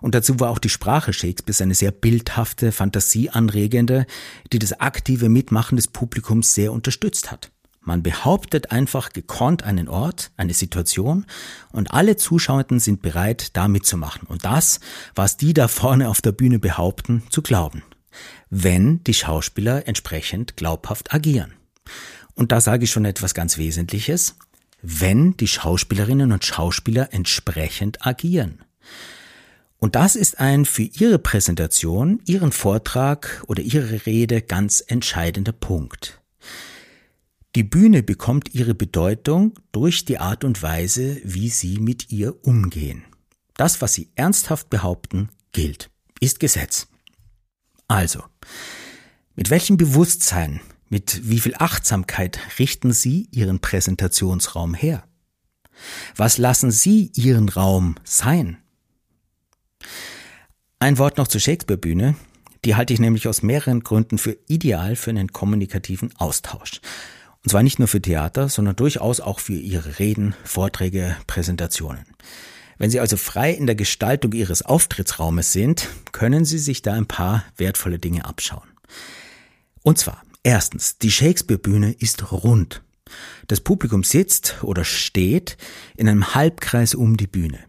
Und 0.00 0.14
dazu 0.14 0.40
war 0.40 0.50
auch 0.50 0.58
die 0.58 0.68
Sprache 0.68 1.12
Shakespeares 1.12 1.60
eine 1.60 1.74
sehr 1.74 1.90
bildhafte, 1.90 2.72
fantasieanregende, 2.72 4.06
die 4.52 4.58
das 4.58 4.80
aktive 4.80 5.28
Mitmachen 5.28 5.76
des 5.76 5.88
Publikums 5.88 6.54
sehr 6.54 6.72
unterstützt 6.72 7.30
hat. 7.30 7.50
Man 7.86 8.02
behauptet 8.02 8.72
einfach 8.72 9.10
gekonnt 9.10 9.62
einen 9.62 9.88
Ort, 9.88 10.32
eine 10.36 10.54
Situation 10.54 11.24
und 11.70 11.92
alle 11.92 12.16
Zuschauenden 12.16 12.80
sind 12.80 13.00
bereit, 13.00 13.56
da 13.56 13.68
mitzumachen 13.68 14.26
und 14.26 14.44
das, 14.44 14.80
was 15.14 15.36
die 15.36 15.54
da 15.54 15.68
vorne 15.68 16.08
auf 16.08 16.20
der 16.20 16.32
Bühne 16.32 16.58
behaupten, 16.58 17.22
zu 17.30 17.42
glauben. 17.42 17.84
Wenn 18.50 19.04
die 19.04 19.14
Schauspieler 19.14 19.86
entsprechend 19.86 20.56
glaubhaft 20.56 21.14
agieren. 21.14 21.52
Und 22.34 22.50
da 22.50 22.60
sage 22.60 22.84
ich 22.84 22.90
schon 22.90 23.04
etwas 23.04 23.34
ganz 23.34 23.56
Wesentliches. 23.56 24.34
Wenn 24.82 25.36
die 25.36 25.48
Schauspielerinnen 25.48 26.32
und 26.32 26.44
Schauspieler 26.44 27.12
entsprechend 27.12 28.04
agieren. 28.04 28.64
Und 29.86 29.94
das 29.94 30.16
ist 30.16 30.40
ein 30.40 30.64
für 30.64 30.82
Ihre 30.82 31.20
Präsentation, 31.20 32.20
Ihren 32.26 32.50
Vortrag 32.50 33.44
oder 33.46 33.62
Ihre 33.62 34.04
Rede 34.04 34.42
ganz 34.42 34.82
entscheidender 34.84 35.52
Punkt. 35.52 36.20
Die 37.54 37.62
Bühne 37.62 38.02
bekommt 38.02 38.52
ihre 38.52 38.74
Bedeutung 38.74 39.56
durch 39.70 40.04
die 40.04 40.18
Art 40.18 40.42
und 40.42 40.60
Weise, 40.60 41.20
wie 41.22 41.50
Sie 41.50 41.78
mit 41.78 42.10
ihr 42.10 42.44
umgehen. 42.44 43.04
Das, 43.54 43.80
was 43.80 43.94
Sie 43.94 44.10
ernsthaft 44.16 44.70
behaupten, 44.70 45.28
gilt, 45.52 45.88
ist 46.18 46.40
Gesetz. 46.40 46.88
Also, 47.86 48.24
mit 49.36 49.50
welchem 49.50 49.76
Bewusstsein, 49.76 50.60
mit 50.88 51.30
wie 51.30 51.38
viel 51.38 51.54
Achtsamkeit 51.60 52.40
richten 52.58 52.92
Sie 52.92 53.28
Ihren 53.30 53.60
Präsentationsraum 53.60 54.74
her? 54.74 55.04
Was 56.16 56.38
lassen 56.38 56.72
Sie 56.72 57.12
Ihren 57.14 57.48
Raum 57.48 57.94
sein? 58.02 58.58
Ein 60.78 60.98
Wort 60.98 61.16
noch 61.16 61.28
zur 61.28 61.40
Shakespeare-Bühne. 61.40 62.16
Die 62.64 62.74
halte 62.74 62.92
ich 62.92 63.00
nämlich 63.00 63.28
aus 63.28 63.42
mehreren 63.42 63.80
Gründen 63.80 64.18
für 64.18 64.36
ideal 64.46 64.94
für 64.94 65.10
einen 65.10 65.32
kommunikativen 65.32 66.14
Austausch. 66.18 66.80
Und 67.42 67.50
zwar 67.50 67.62
nicht 67.62 67.78
nur 67.78 67.88
für 67.88 68.02
Theater, 68.02 68.48
sondern 68.48 68.76
durchaus 68.76 69.20
auch 69.20 69.40
für 69.40 69.54
Ihre 69.54 69.98
Reden, 69.98 70.34
Vorträge, 70.44 71.16
Präsentationen. 71.26 72.04
Wenn 72.76 72.90
Sie 72.90 73.00
also 73.00 73.16
frei 73.16 73.52
in 73.52 73.66
der 73.66 73.74
Gestaltung 73.74 74.32
Ihres 74.32 74.62
Auftrittsraumes 74.62 75.52
sind, 75.52 75.88
können 76.12 76.44
Sie 76.44 76.58
sich 76.58 76.82
da 76.82 76.92
ein 76.92 77.06
paar 77.06 77.44
wertvolle 77.56 77.98
Dinge 77.98 78.26
abschauen. 78.26 78.68
Und 79.82 79.98
zwar, 79.98 80.22
erstens, 80.42 80.98
die 80.98 81.10
Shakespeare-Bühne 81.10 81.92
ist 81.92 82.32
rund. 82.32 82.82
Das 83.46 83.60
Publikum 83.60 84.04
sitzt 84.04 84.62
oder 84.62 84.84
steht 84.84 85.56
in 85.96 86.08
einem 86.08 86.34
Halbkreis 86.34 86.94
um 86.94 87.16
die 87.16 87.28
Bühne. 87.28 87.60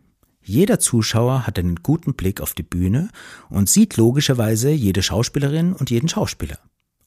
Jeder 0.48 0.80
Zuschauer 0.80 1.46
hat 1.46 1.60
einen 1.60 1.84
guten 1.84 2.14
Blick 2.14 2.40
auf 2.40 2.54
die 2.54 2.64
Bühne 2.64 3.10
und 3.50 3.70
sieht 3.70 3.98
logischerweise 3.98 4.72
jede 4.72 5.04
Schauspielerin 5.04 5.74
und 5.74 5.90
jeden 5.90 6.08
Schauspieler. 6.08 6.58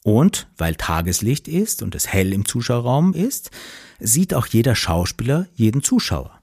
Und 0.05 0.51
weil 0.59 0.75
Tageslicht 0.75 1.49
ist 1.49 1.83
und 1.83 1.95
es 1.95 2.07
hell 2.07 2.35
im 2.35 2.45
Zuschauerraum 2.45 3.15
ist, 3.15 3.51
sieht 3.99 4.35
auch 4.35 4.47
jeder 4.47 4.75
Schauspieler 4.75 5.47
jeden 5.55 5.83
Zuschauer. 5.83 6.43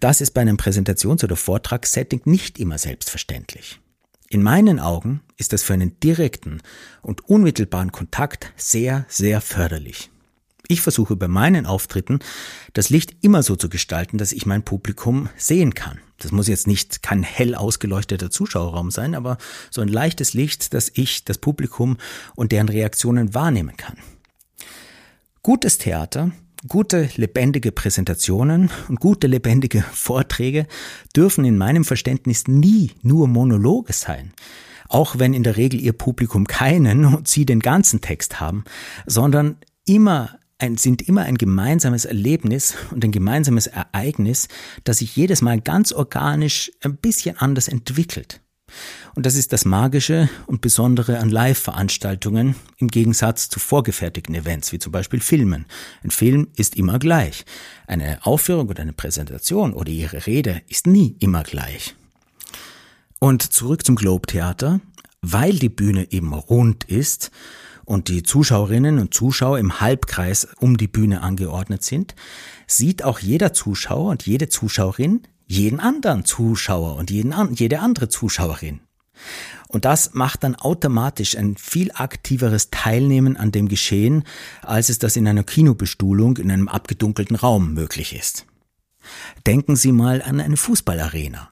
Das 0.00 0.22
ist 0.22 0.30
bei 0.30 0.40
einem 0.40 0.56
Präsentations- 0.56 1.24
oder 1.24 1.36
Vortragssetting 1.36 2.22
nicht 2.24 2.58
immer 2.58 2.78
selbstverständlich. 2.78 3.78
In 4.30 4.42
meinen 4.42 4.80
Augen 4.80 5.20
ist 5.36 5.52
das 5.52 5.62
für 5.62 5.74
einen 5.74 6.00
direkten 6.00 6.62
und 7.02 7.28
unmittelbaren 7.28 7.92
Kontakt 7.92 8.50
sehr, 8.56 9.04
sehr 9.08 9.42
förderlich. 9.42 10.11
Ich 10.72 10.80
versuche 10.80 11.16
bei 11.16 11.28
meinen 11.28 11.66
Auftritten 11.66 12.20
das 12.72 12.88
Licht 12.88 13.14
immer 13.20 13.42
so 13.42 13.56
zu 13.56 13.68
gestalten, 13.68 14.16
dass 14.16 14.32
ich 14.32 14.46
mein 14.46 14.62
Publikum 14.62 15.28
sehen 15.36 15.74
kann. 15.74 15.98
Das 16.16 16.32
muss 16.32 16.48
jetzt 16.48 16.66
nicht 16.66 17.02
kein 17.02 17.22
hell 17.22 17.54
ausgeleuchteter 17.54 18.30
Zuschauerraum 18.30 18.90
sein, 18.90 19.14
aber 19.14 19.36
so 19.70 19.82
ein 19.82 19.88
leichtes 19.88 20.32
Licht, 20.32 20.72
dass 20.72 20.90
ich 20.94 21.26
das 21.26 21.36
Publikum 21.36 21.98
und 22.34 22.52
deren 22.52 22.70
Reaktionen 22.70 23.34
wahrnehmen 23.34 23.76
kann. 23.76 23.98
Gutes 25.42 25.76
Theater 25.76 26.32
Gute, 26.66 27.10
lebendige 27.16 27.70
Präsentationen 27.72 28.70
und 28.88 28.98
gute, 28.98 29.26
lebendige 29.26 29.82
Vorträge 29.92 30.66
dürfen 31.14 31.44
in 31.44 31.58
meinem 31.58 31.84
Verständnis 31.84 32.48
nie 32.48 32.92
nur 33.02 33.28
Monologe 33.28 33.92
sein. 33.92 34.32
Auch 34.88 35.18
wenn 35.18 35.34
in 35.34 35.42
der 35.42 35.58
Regel 35.58 35.80
ihr 35.80 35.92
Publikum 35.92 36.46
keinen 36.46 37.04
und 37.04 37.28
sie 37.28 37.44
den 37.44 37.60
ganzen 37.60 38.00
Text 38.00 38.40
haben, 38.40 38.64
sondern 39.06 39.56
immer 39.84 40.38
ein, 40.62 40.76
sind 40.76 41.02
immer 41.02 41.22
ein 41.22 41.36
gemeinsames 41.36 42.04
Erlebnis 42.04 42.74
und 42.90 43.04
ein 43.04 43.12
gemeinsames 43.12 43.66
Ereignis, 43.66 44.48
das 44.84 44.98
sich 44.98 45.14
jedes 45.16 45.42
Mal 45.42 45.60
ganz 45.60 45.92
organisch 45.92 46.70
ein 46.82 46.96
bisschen 46.96 47.36
anders 47.36 47.68
entwickelt. 47.68 48.40
Und 49.14 49.26
das 49.26 49.34
ist 49.34 49.52
das 49.52 49.66
Magische 49.66 50.30
und 50.46 50.62
Besondere 50.62 51.18
an 51.18 51.28
Live-Veranstaltungen 51.28 52.54
im 52.78 52.88
Gegensatz 52.88 53.50
zu 53.50 53.60
vorgefertigten 53.60 54.34
Events, 54.34 54.72
wie 54.72 54.78
zum 54.78 54.92
Beispiel 54.92 55.20
Filmen. 55.20 55.66
Ein 56.02 56.10
Film 56.10 56.48
ist 56.56 56.76
immer 56.76 56.98
gleich. 56.98 57.44
Eine 57.86 58.24
Aufführung 58.24 58.68
oder 58.68 58.80
eine 58.80 58.94
Präsentation 58.94 59.74
oder 59.74 59.90
ihre 59.90 60.26
Rede 60.26 60.62
ist 60.68 60.86
nie 60.86 61.16
immer 61.18 61.42
gleich. 61.42 61.94
Und 63.18 63.42
zurück 63.52 63.84
zum 63.84 63.96
Globe 63.96 64.26
Theater. 64.26 64.80
Weil 65.24 65.52
die 65.52 65.68
Bühne 65.68 66.10
eben 66.10 66.32
rund 66.34 66.82
ist 66.84 67.30
und 67.84 68.08
die 68.08 68.22
Zuschauerinnen 68.22 68.98
und 68.98 69.14
Zuschauer 69.14 69.58
im 69.58 69.80
Halbkreis 69.80 70.48
um 70.60 70.76
die 70.76 70.88
Bühne 70.88 71.22
angeordnet 71.22 71.82
sind, 71.84 72.14
sieht 72.66 73.04
auch 73.04 73.18
jeder 73.18 73.52
Zuschauer 73.52 74.10
und 74.10 74.26
jede 74.26 74.48
Zuschauerin 74.48 75.22
jeden 75.46 75.80
anderen 75.80 76.24
Zuschauer 76.24 76.96
und 76.96 77.10
jeden, 77.10 77.34
jede 77.54 77.80
andere 77.80 78.08
Zuschauerin. 78.08 78.80
Und 79.68 79.84
das 79.84 80.14
macht 80.14 80.44
dann 80.44 80.54
automatisch 80.54 81.36
ein 81.36 81.56
viel 81.56 81.92
aktiveres 81.92 82.70
Teilnehmen 82.70 83.36
an 83.36 83.52
dem 83.52 83.68
Geschehen, 83.68 84.24
als 84.62 84.88
es 84.88 84.98
das 84.98 85.16
in 85.16 85.26
einer 85.26 85.44
Kinobestuhlung 85.44 86.38
in 86.38 86.50
einem 86.50 86.68
abgedunkelten 86.68 87.36
Raum 87.36 87.74
möglich 87.74 88.14
ist. 88.14 88.46
Denken 89.46 89.76
Sie 89.76 89.92
mal 89.92 90.22
an 90.22 90.40
eine 90.40 90.56
Fußballarena. 90.56 91.50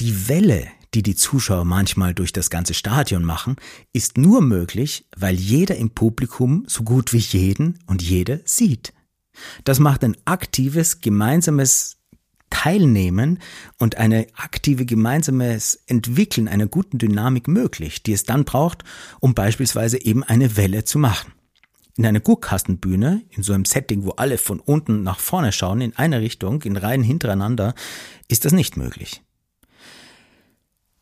Die 0.00 0.28
Welle, 0.28 0.66
die 0.96 1.02
die 1.02 1.14
Zuschauer 1.14 1.66
manchmal 1.66 2.14
durch 2.14 2.32
das 2.32 2.48
ganze 2.48 2.72
Stadion 2.72 3.22
machen, 3.22 3.56
ist 3.92 4.16
nur 4.16 4.40
möglich, 4.40 5.06
weil 5.14 5.34
jeder 5.34 5.76
im 5.76 5.90
Publikum 5.90 6.64
so 6.68 6.84
gut 6.84 7.12
wie 7.12 7.18
jeden 7.18 7.78
und 7.86 8.00
jede 8.00 8.40
sieht. 8.46 8.94
Das 9.64 9.78
macht 9.78 10.02
ein 10.04 10.16
aktives, 10.24 11.02
gemeinsames 11.02 11.98
Teilnehmen 12.48 13.40
und 13.78 13.98
eine 13.98 14.26
aktive 14.36 14.86
gemeinsames 14.86 15.82
Entwickeln 15.86 16.48
einer 16.48 16.66
guten 16.66 16.96
Dynamik 16.96 17.46
möglich, 17.46 18.02
die 18.02 18.14
es 18.14 18.24
dann 18.24 18.46
braucht, 18.46 18.82
um 19.20 19.34
beispielsweise 19.34 20.02
eben 20.02 20.24
eine 20.24 20.56
Welle 20.56 20.84
zu 20.84 20.98
machen. 20.98 21.32
In 21.98 22.06
einer 22.06 22.20
Guckkastenbühne, 22.20 23.22
in 23.28 23.42
so 23.42 23.52
einem 23.52 23.66
Setting, 23.66 24.04
wo 24.04 24.12
alle 24.12 24.38
von 24.38 24.60
unten 24.60 25.02
nach 25.02 25.18
vorne 25.18 25.52
schauen, 25.52 25.82
in 25.82 25.94
eine 25.94 26.22
Richtung, 26.22 26.62
in 26.62 26.78
Reihen 26.78 27.02
hintereinander, 27.02 27.74
ist 28.28 28.46
das 28.46 28.52
nicht 28.52 28.78
möglich. 28.78 29.22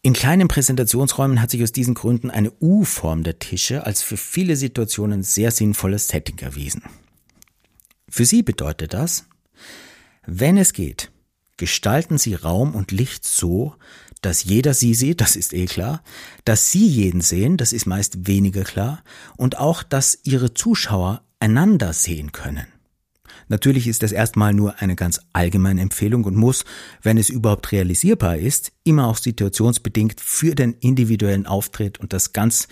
In 0.05 0.13
kleinen 0.13 0.49
Präsentationsräumen 0.49 1.41
hat 1.41 1.51
sich 1.51 1.63
aus 1.63 1.73
diesen 1.73 1.95
Gründen 1.95 2.31
eine 2.31 2.53
U-Form 2.61 3.23
der 3.23 3.39
Tische 3.39 3.87
als 3.87 4.03
für 4.03 4.19
viele 4.19 4.55
Situationen 4.55 5.23
sehr 5.23 5.51
sinnvolles 5.51 6.09
Setting 6.09 6.39
erwiesen. 6.41 6.83
Für 8.11 8.27
Sie 8.27 8.43
bedeutet 8.43 8.93
das, 8.93 9.25
wenn 10.27 10.59
es 10.59 10.75
geht, 10.75 11.11
Gestalten 11.57 12.19
Sie 12.19 12.35
Raum 12.35 12.75
und 12.75 12.91
Licht 12.91 13.25
so, 13.25 13.77
dass 14.21 14.45
jeder 14.45 14.75
Sie 14.75 14.95
sieht, 14.95 15.21
das 15.21 15.37
ist 15.37 15.55
eh 15.55 15.67
klar, 15.67 16.03
dass 16.45 16.71
Sie 16.73 16.87
jeden 16.87 17.21
sehen, 17.21 17.57
das 17.57 17.73
ist 17.73 17.87
meist 17.87 18.27
weniger 18.27 18.65
klar, 18.65 19.05
und 19.37 19.59
auch, 19.59 19.83
dass 19.83 20.19
Ihre 20.25 20.53
Zuschauer 20.53 21.23
einander 21.39 21.93
sehen 21.93 22.33
können. 22.33 22.67
Natürlich 23.49 23.87
ist 23.87 24.03
das 24.03 24.13
erstmal 24.13 24.55
nur 24.55 24.81
eine 24.81 24.97
ganz 24.97 25.21
allgemeine 25.33 25.81
Empfehlung 25.81 26.25
und 26.25 26.37
muss, 26.37 26.65
wenn 27.03 27.19
es 27.19 27.29
überhaupt 27.29 27.73
realisierbar 27.73 28.37
ist, 28.37 28.73
immer 28.85 29.07
auch 29.09 29.17
situationsbedingt 29.17 30.21
für 30.21 30.55
den 30.55 30.75
individuellen 30.75 31.47
Auftritt 31.47 31.99
und 31.99 32.13
das 32.13 32.33
ganz 32.33 32.69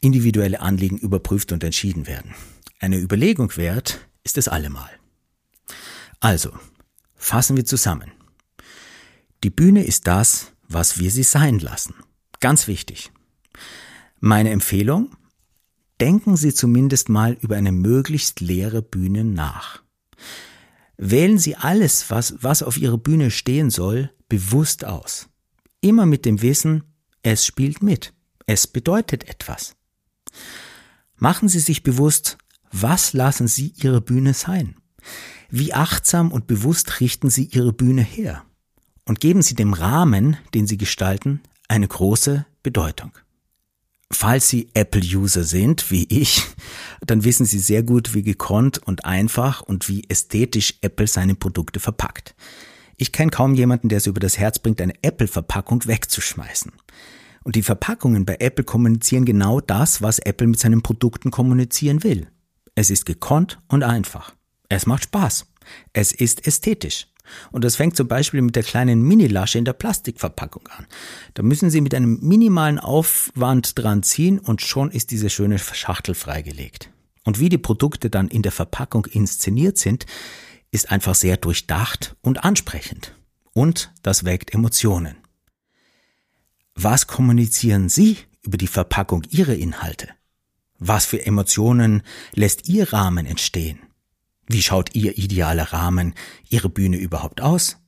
individuelle 0.00 0.60
Anliegen 0.60 0.98
überprüft 0.98 1.52
und 1.52 1.64
entschieden 1.64 2.06
werden. 2.06 2.34
Eine 2.80 2.98
Überlegung 2.98 3.56
wert 3.56 4.08
ist 4.24 4.38
es 4.38 4.48
allemal. 4.48 4.90
Also, 6.20 6.52
Fassen 7.22 7.56
wir 7.56 7.64
zusammen. 7.64 8.10
Die 9.44 9.50
Bühne 9.50 9.84
ist 9.84 10.08
das, 10.08 10.50
was 10.68 10.98
wir 10.98 11.08
sie 11.12 11.22
sein 11.22 11.60
lassen. 11.60 11.94
Ganz 12.40 12.66
wichtig. 12.66 13.12
Meine 14.18 14.50
Empfehlung? 14.50 15.14
Denken 16.00 16.36
Sie 16.36 16.52
zumindest 16.52 17.08
mal 17.08 17.38
über 17.40 17.54
eine 17.54 17.70
möglichst 17.70 18.40
leere 18.40 18.82
Bühne 18.82 19.22
nach. 19.22 19.81
Wählen 20.96 21.38
Sie 21.38 21.56
alles, 21.56 22.10
was, 22.10 22.36
was 22.40 22.62
auf 22.62 22.76
Ihrer 22.76 22.98
Bühne 22.98 23.30
stehen 23.30 23.70
soll, 23.70 24.12
bewusst 24.28 24.84
aus. 24.84 25.28
Immer 25.80 26.06
mit 26.06 26.24
dem 26.24 26.42
Wissen, 26.42 26.84
es 27.22 27.44
spielt 27.44 27.82
mit. 27.82 28.12
Es 28.46 28.66
bedeutet 28.66 29.28
etwas. 29.28 29.74
Machen 31.16 31.48
Sie 31.48 31.60
sich 31.60 31.82
bewusst, 31.82 32.38
was 32.70 33.12
lassen 33.12 33.48
Sie 33.48 33.74
Ihre 33.76 34.00
Bühne 34.00 34.34
sein? 34.34 34.76
Wie 35.50 35.74
achtsam 35.74 36.32
und 36.32 36.46
bewusst 36.46 37.00
richten 37.00 37.30
Sie 37.30 37.44
Ihre 37.44 37.72
Bühne 37.72 38.02
her? 38.02 38.44
Und 39.04 39.20
geben 39.20 39.42
Sie 39.42 39.54
dem 39.54 39.74
Rahmen, 39.74 40.36
den 40.54 40.66
Sie 40.66 40.78
gestalten, 40.78 41.42
eine 41.68 41.88
große 41.88 42.46
Bedeutung. 42.62 43.12
Falls 44.14 44.48
Sie 44.48 44.68
Apple-User 44.74 45.42
sind, 45.42 45.90
wie 45.90 46.06
ich, 46.08 46.42
dann 47.00 47.24
wissen 47.24 47.46
Sie 47.46 47.58
sehr 47.58 47.82
gut, 47.82 48.14
wie 48.14 48.22
gekonnt 48.22 48.78
und 48.78 49.04
einfach 49.04 49.62
und 49.62 49.88
wie 49.88 50.04
ästhetisch 50.08 50.74
Apple 50.82 51.06
seine 51.06 51.34
Produkte 51.34 51.80
verpackt. 51.80 52.34
Ich 52.96 53.12
kenne 53.12 53.30
kaum 53.30 53.54
jemanden, 53.54 53.88
der 53.88 53.98
es 53.98 54.06
über 54.06 54.20
das 54.20 54.38
Herz 54.38 54.58
bringt, 54.58 54.80
eine 54.80 54.94
Apple-Verpackung 55.02 55.86
wegzuschmeißen. 55.86 56.72
Und 57.42 57.56
die 57.56 57.62
Verpackungen 57.62 58.24
bei 58.24 58.36
Apple 58.38 58.64
kommunizieren 58.64 59.24
genau 59.24 59.60
das, 59.60 60.02
was 60.02 60.18
Apple 60.20 60.46
mit 60.46 60.60
seinen 60.60 60.82
Produkten 60.82 61.30
kommunizieren 61.30 62.04
will. 62.04 62.28
Es 62.74 62.90
ist 62.90 63.06
gekonnt 63.06 63.58
und 63.68 63.82
einfach. 63.82 64.34
Es 64.68 64.86
macht 64.86 65.04
Spaß. 65.04 65.46
Es 65.92 66.12
ist 66.12 66.46
ästhetisch. 66.46 67.08
Und 67.50 67.64
das 67.64 67.76
fängt 67.76 67.96
zum 67.96 68.08
Beispiel 68.08 68.42
mit 68.42 68.56
der 68.56 68.62
kleinen 68.62 69.02
Mini-Lasche 69.02 69.58
in 69.58 69.64
der 69.64 69.72
Plastikverpackung 69.72 70.68
an. 70.68 70.86
Da 71.34 71.42
müssen 71.42 71.70
Sie 71.70 71.80
mit 71.80 71.94
einem 71.94 72.18
minimalen 72.20 72.78
Aufwand 72.78 73.78
dran 73.78 74.02
ziehen 74.02 74.38
und 74.38 74.62
schon 74.62 74.90
ist 74.90 75.10
diese 75.10 75.30
schöne 75.30 75.58
Schachtel 75.58 76.14
freigelegt. 76.14 76.90
Und 77.24 77.38
wie 77.38 77.48
die 77.48 77.58
Produkte 77.58 78.10
dann 78.10 78.28
in 78.28 78.42
der 78.42 78.52
Verpackung 78.52 79.06
inszeniert 79.06 79.78
sind, 79.78 80.06
ist 80.70 80.90
einfach 80.90 81.14
sehr 81.14 81.36
durchdacht 81.36 82.16
und 82.22 82.44
ansprechend. 82.44 83.14
Und 83.52 83.92
das 84.02 84.24
weckt 84.24 84.54
Emotionen. 84.54 85.16
Was 86.74 87.06
kommunizieren 87.06 87.88
Sie 87.88 88.16
über 88.42 88.56
die 88.56 88.66
Verpackung 88.66 89.22
Ihrer 89.30 89.54
Inhalte? 89.54 90.08
Was 90.78 91.04
für 91.04 91.24
Emotionen 91.24 92.02
lässt 92.34 92.68
Ihr 92.68 92.92
Rahmen 92.92 93.26
entstehen? 93.26 93.78
Wie 94.48 94.62
schaut 94.62 94.94
Ihr 94.94 95.18
idealer 95.18 95.72
Rahmen, 95.72 96.14
Ihre 96.48 96.68
Bühne 96.68 96.96
überhaupt 96.96 97.40
aus? 97.40 97.78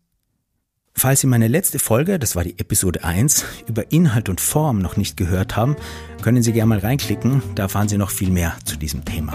Falls 0.97 1.21
Sie 1.21 1.27
meine 1.27 1.49
letzte 1.49 1.81
Folge, 1.81 2.21
das 2.21 2.37
war 2.37 2.45
die 2.45 2.59
Episode 2.59 3.03
1, 3.03 3.45
über 3.67 3.90
Inhalt 3.90 4.29
und 4.29 4.40
Form 4.40 4.79
noch 4.79 4.97
nicht 4.97 5.17
gehört 5.17 5.57
haben, 5.57 5.75
können 6.23 6.43
Sie 6.43 6.53
gerne 6.53 6.69
mal 6.69 6.79
reinklicken, 6.79 7.43
da 7.57 7.64
erfahren 7.64 7.88
Sie 7.88 7.99
noch 7.99 8.11
viel 8.11 8.31
mehr 8.31 8.57
zu 8.64 8.77
diesem 8.77 9.05
Thema. 9.05 9.35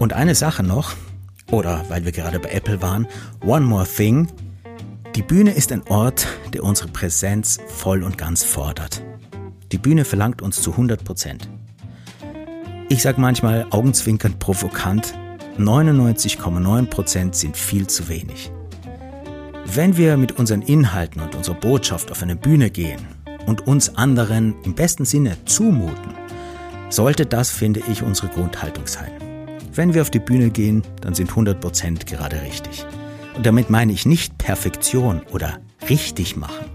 Und 0.00 0.12
eine 0.12 0.34
Sache 0.34 0.64
noch, 0.64 0.96
oder 1.52 1.84
weil 1.88 2.04
wir 2.04 2.10
gerade 2.10 2.40
bei 2.40 2.50
Apple 2.50 2.82
waren, 2.82 3.06
One 3.44 3.64
More 3.64 3.86
Thing. 3.86 4.26
Die 5.14 5.22
Bühne 5.22 5.52
ist 5.52 5.70
ein 5.70 5.86
Ort, 5.86 6.26
der 6.52 6.64
unsere 6.64 6.88
Präsenz 6.88 7.60
voll 7.68 8.02
und 8.02 8.18
ganz 8.18 8.42
fordert. 8.42 9.02
Die 9.70 9.78
Bühne 9.78 10.04
verlangt 10.04 10.42
uns 10.42 10.60
zu 10.60 10.72
100 10.72 11.04
Prozent. 11.04 11.48
Ich 12.92 13.00
sage 13.00 13.22
manchmal 13.22 13.64
augenzwinkernd 13.70 14.38
provokant, 14.38 15.14
99,9% 15.58 17.34
sind 17.34 17.56
viel 17.56 17.86
zu 17.86 18.10
wenig. 18.10 18.52
Wenn 19.64 19.96
wir 19.96 20.18
mit 20.18 20.32
unseren 20.32 20.60
Inhalten 20.60 21.22
und 21.22 21.34
unserer 21.34 21.54
Botschaft 21.54 22.10
auf 22.10 22.22
eine 22.22 22.36
Bühne 22.36 22.68
gehen 22.68 23.00
und 23.46 23.66
uns 23.66 23.96
anderen 23.96 24.54
im 24.64 24.74
besten 24.74 25.06
Sinne 25.06 25.38
zumuten, 25.46 26.12
sollte 26.90 27.24
das, 27.24 27.50
finde 27.50 27.80
ich, 27.90 28.02
unsere 28.02 28.28
Grundhaltung 28.28 28.86
sein. 28.86 29.10
Wenn 29.72 29.94
wir 29.94 30.02
auf 30.02 30.10
die 30.10 30.18
Bühne 30.18 30.50
gehen, 30.50 30.82
dann 31.00 31.14
sind 31.14 31.30
100% 31.30 32.04
gerade 32.04 32.42
richtig. 32.42 32.84
Und 33.34 33.46
damit 33.46 33.70
meine 33.70 33.94
ich 33.94 34.04
nicht 34.04 34.36
Perfektion 34.36 35.22
oder 35.32 35.60
richtig 35.88 36.36
machen. 36.36 36.66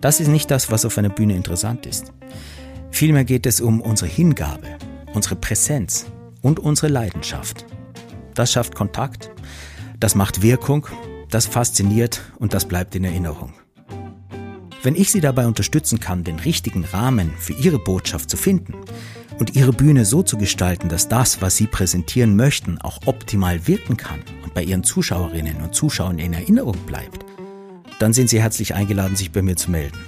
Das 0.00 0.18
ist 0.18 0.26
nicht 0.26 0.50
das, 0.50 0.72
was 0.72 0.84
auf 0.84 0.98
einer 0.98 1.10
Bühne 1.10 1.36
interessant 1.36 1.86
ist. 1.86 2.12
Vielmehr 2.90 3.24
geht 3.24 3.46
es 3.46 3.60
um 3.60 3.80
unsere 3.80 4.10
Hingabe, 4.10 4.66
unsere 5.14 5.36
Präsenz 5.36 6.06
und 6.42 6.58
unsere 6.58 6.88
Leidenschaft. 6.88 7.66
Das 8.34 8.52
schafft 8.52 8.74
Kontakt, 8.74 9.30
das 9.98 10.14
macht 10.14 10.42
Wirkung, 10.42 10.86
das 11.30 11.46
fasziniert 11.46 12.20
und 12.38 12.54
das 12.54 12.66
bleibt 12.66 12.94
in 12.94 13.04
Erinnerung. 13.04 13.52
Wenn 14.82 14.96
ich 14.96 15.10
Sie 15.10 15.20
dabei 15.20 15.46
unterstützen 15.46 16.00
kann, 16.00 16.24
den 16.24 16.38
richtigen 16.38 16.84
Rahmen 16.84 17.32
für 17.38 17.52
Ihre 17.52 17.78
Botschaft 17.78 18.30
zu 18.30 18.38
finden 18.38 18.74
und 19.38 19.54
Ihre 19.54 19.72
Bühne 19.72 20.06
so 20.06 20.22
zu 20.22 20.38
gestalten, 20.38 20.88
dass 20.88 21.08
das, 21.08 21.42
was 21.42 21.56
Sie 21.56 21.66
präsentieren 21.66 22.34
möchten, 22.34 22.78
auch 22.78 23.00
optimal 23.04 23.66
wirken 23.66 23.98
kann 23.98 24.20
und 24.42 24.54
bei 24.54 24.62
Ihren 24.62 24.82
Zuschauerinnen 24.82 25.60
und 25.60 25.74
Zuschauern 25.74 26.18
in 26.18 26.32
Erinnerung 26.32 26.78
bleibt, 26.86 27.26
dann 27.98 28.14
sind 28.14 28.30
Sie 28.30 28.40
herzlich 28.40 28.74
eingeladen, 28.74 29.16
sich 29.16 29.30
bei 29.32 29.42
mir 29.42 29.56
zu 29.56 29.70
melden. 29.70 29.98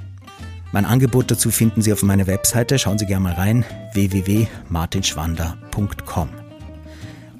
Mein 0.73 0.85
Angebot 0.87 1.31
dazu 1.31 1.51
finden 1.51 1.83
Sie 1.83 1.93
auf 1.93 2.03
meiner 2.03 2.27
Webseite. 2.27 2.79
Schauen 2.79 2.97
Sie 2.99 3.05
gerne 3.05 3.25
mal 3.25 3.35
rein 3.35 3.67
www.martinschwander.com. 3.93 6.31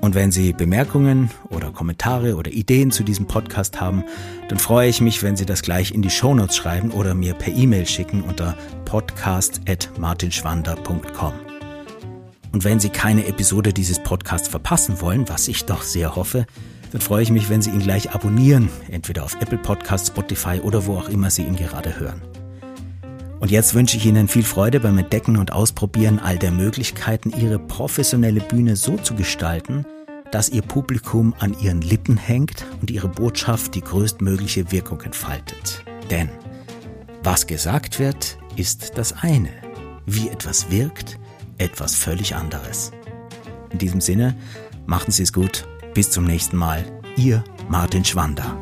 Und 0.01 0.15
wenn 0.15 0.31
Sie 0.31 0.53
Bemerkungen 0.53 1.31
oder 1.49 1.71
Kommentare 1.71 2.37
oder 2.37 2.51
Ideen 2.51 2.91
zu 2.91 3.05
diesem 3.05 3.25
Podcast 3.27 3.81
haben, 3.81 4.05
dann 4.49 4.59
freue 4.59 4.91
ich 4.91 5.01
mich, 5.01 5.23
wenn 5.23 5.37
Sie 5.37 5.47
das 5.47 5.63
gleich 5.63 5.93
in 5.93 6.03
die 6.03 6.11
Shownotes 6.11 6.57
schreiben 6.57 6.91
oder 6.91 7.15
mir 7.15 7.33
per 7.33 7.55
E-Mail 7.55 7.87
schicken 7.87 8.21
unter 8.23 8.55
podcast.martinschwander.com. 8.85 11.33
Und 12.53 12.65
wenn 12.65 12.81
Sie 12.81 12.91
keine 12.91 13.27
Episode 13.27 13.73
dieses 13.73 14.03
Podcasts 14.03 14.49
verpassen 14.49 15.01
wollen, 15.01 15.31
was 15.31 15.49
ich 15.49 15.65
doch 15.65 15.81
sehr 15.83 16.17
hoffe, 16.17 16.45
dann 16.91 17.01
freue 17.01 17.23
ich 17.23 17.31
mich, 17.31 17.49
wenn 17.49 17.63
Sie 17.63 17.71
ihn 17.71 17.81
gleich 17.81 18.15
abonnieren, 18.15 18.69
entweder 18.91 19.25
auf 19.25 19.41
Apple 19.41 19.57
Podcasts, 19.57 20.09
Spotify 20.09 20.61
oder 20.63 20.85
wo 20.85 20.97
auch 20.97 21.09
immer 21.09 21.31
Sie 21.31 21.45
ihn 21.45 21.57
gerade 21.57 21.99
hören. 21.99 22.21
Und 23.43 23.51
jetzt 23.51 23.75
wünsche 23.75 23.97
ich 23.97 24.07
Ihnen 24.07 24.29
viel 24.29 24.45
Freude 24.45 24.79
beim 24.79 24.99
Entdecken 24.99 25.37
und 25.37 25.53
Ausprobieren 25.53 26.21
all 26.21 26.39
der 26.39 26.53
Möglichkeiten, 26.53 27.33
Ihre 27.37 27.59
professionelle 27.59 28.41
Bühne 28.41 28.77
so 28.77 28.97
zu 28.97 29.17
gestalten, 29.17 29.85
dass 30.31 30.49
Ihr 30.49 30.63
Publikum 30.63 31.35
an 31.41 31.57
Ihren 31.59 31.83
Lippen 31.83 32.17
hängt 32.17 32.65
und 32.81 32.93
Ihre 32.93 33.09
Botschaft 33.09 33.75
die 33.75 33.81
größtmögliche 33.81 34.71
Wirkung 34.71 35.01
entfaltet. 35.01 35.85
Denn 36.09 36.29
was 37.25 37.49
gesagt 37.49 37.99
wird, 37.99 38.39
ist 38.55 38.97
das 38.97 39.13
eine. 39.13 39.51
Wie 40.07 40.29
etwas 40.29 40.71
wirkt, 40.71 41.19
etwas 41.59 41.97
völlig 41.97 42.37
anderes. 42.37 42.93
In 43.71 43.79
diesem 43.79 44.01
Sinne, 44.01 44.37
machen 44.87 45.11
Sie 45.11 45.25
es 45.25 45.33
gut. 45.33 45.67
Bis 45.95 46.13
zum 46.13 46.27
nächsten 46.27 46.57
Mal. 46.57 46.85
Ihr 47.17 47.43
Martin 47.69 48.05
Schwander. 48.05 48.57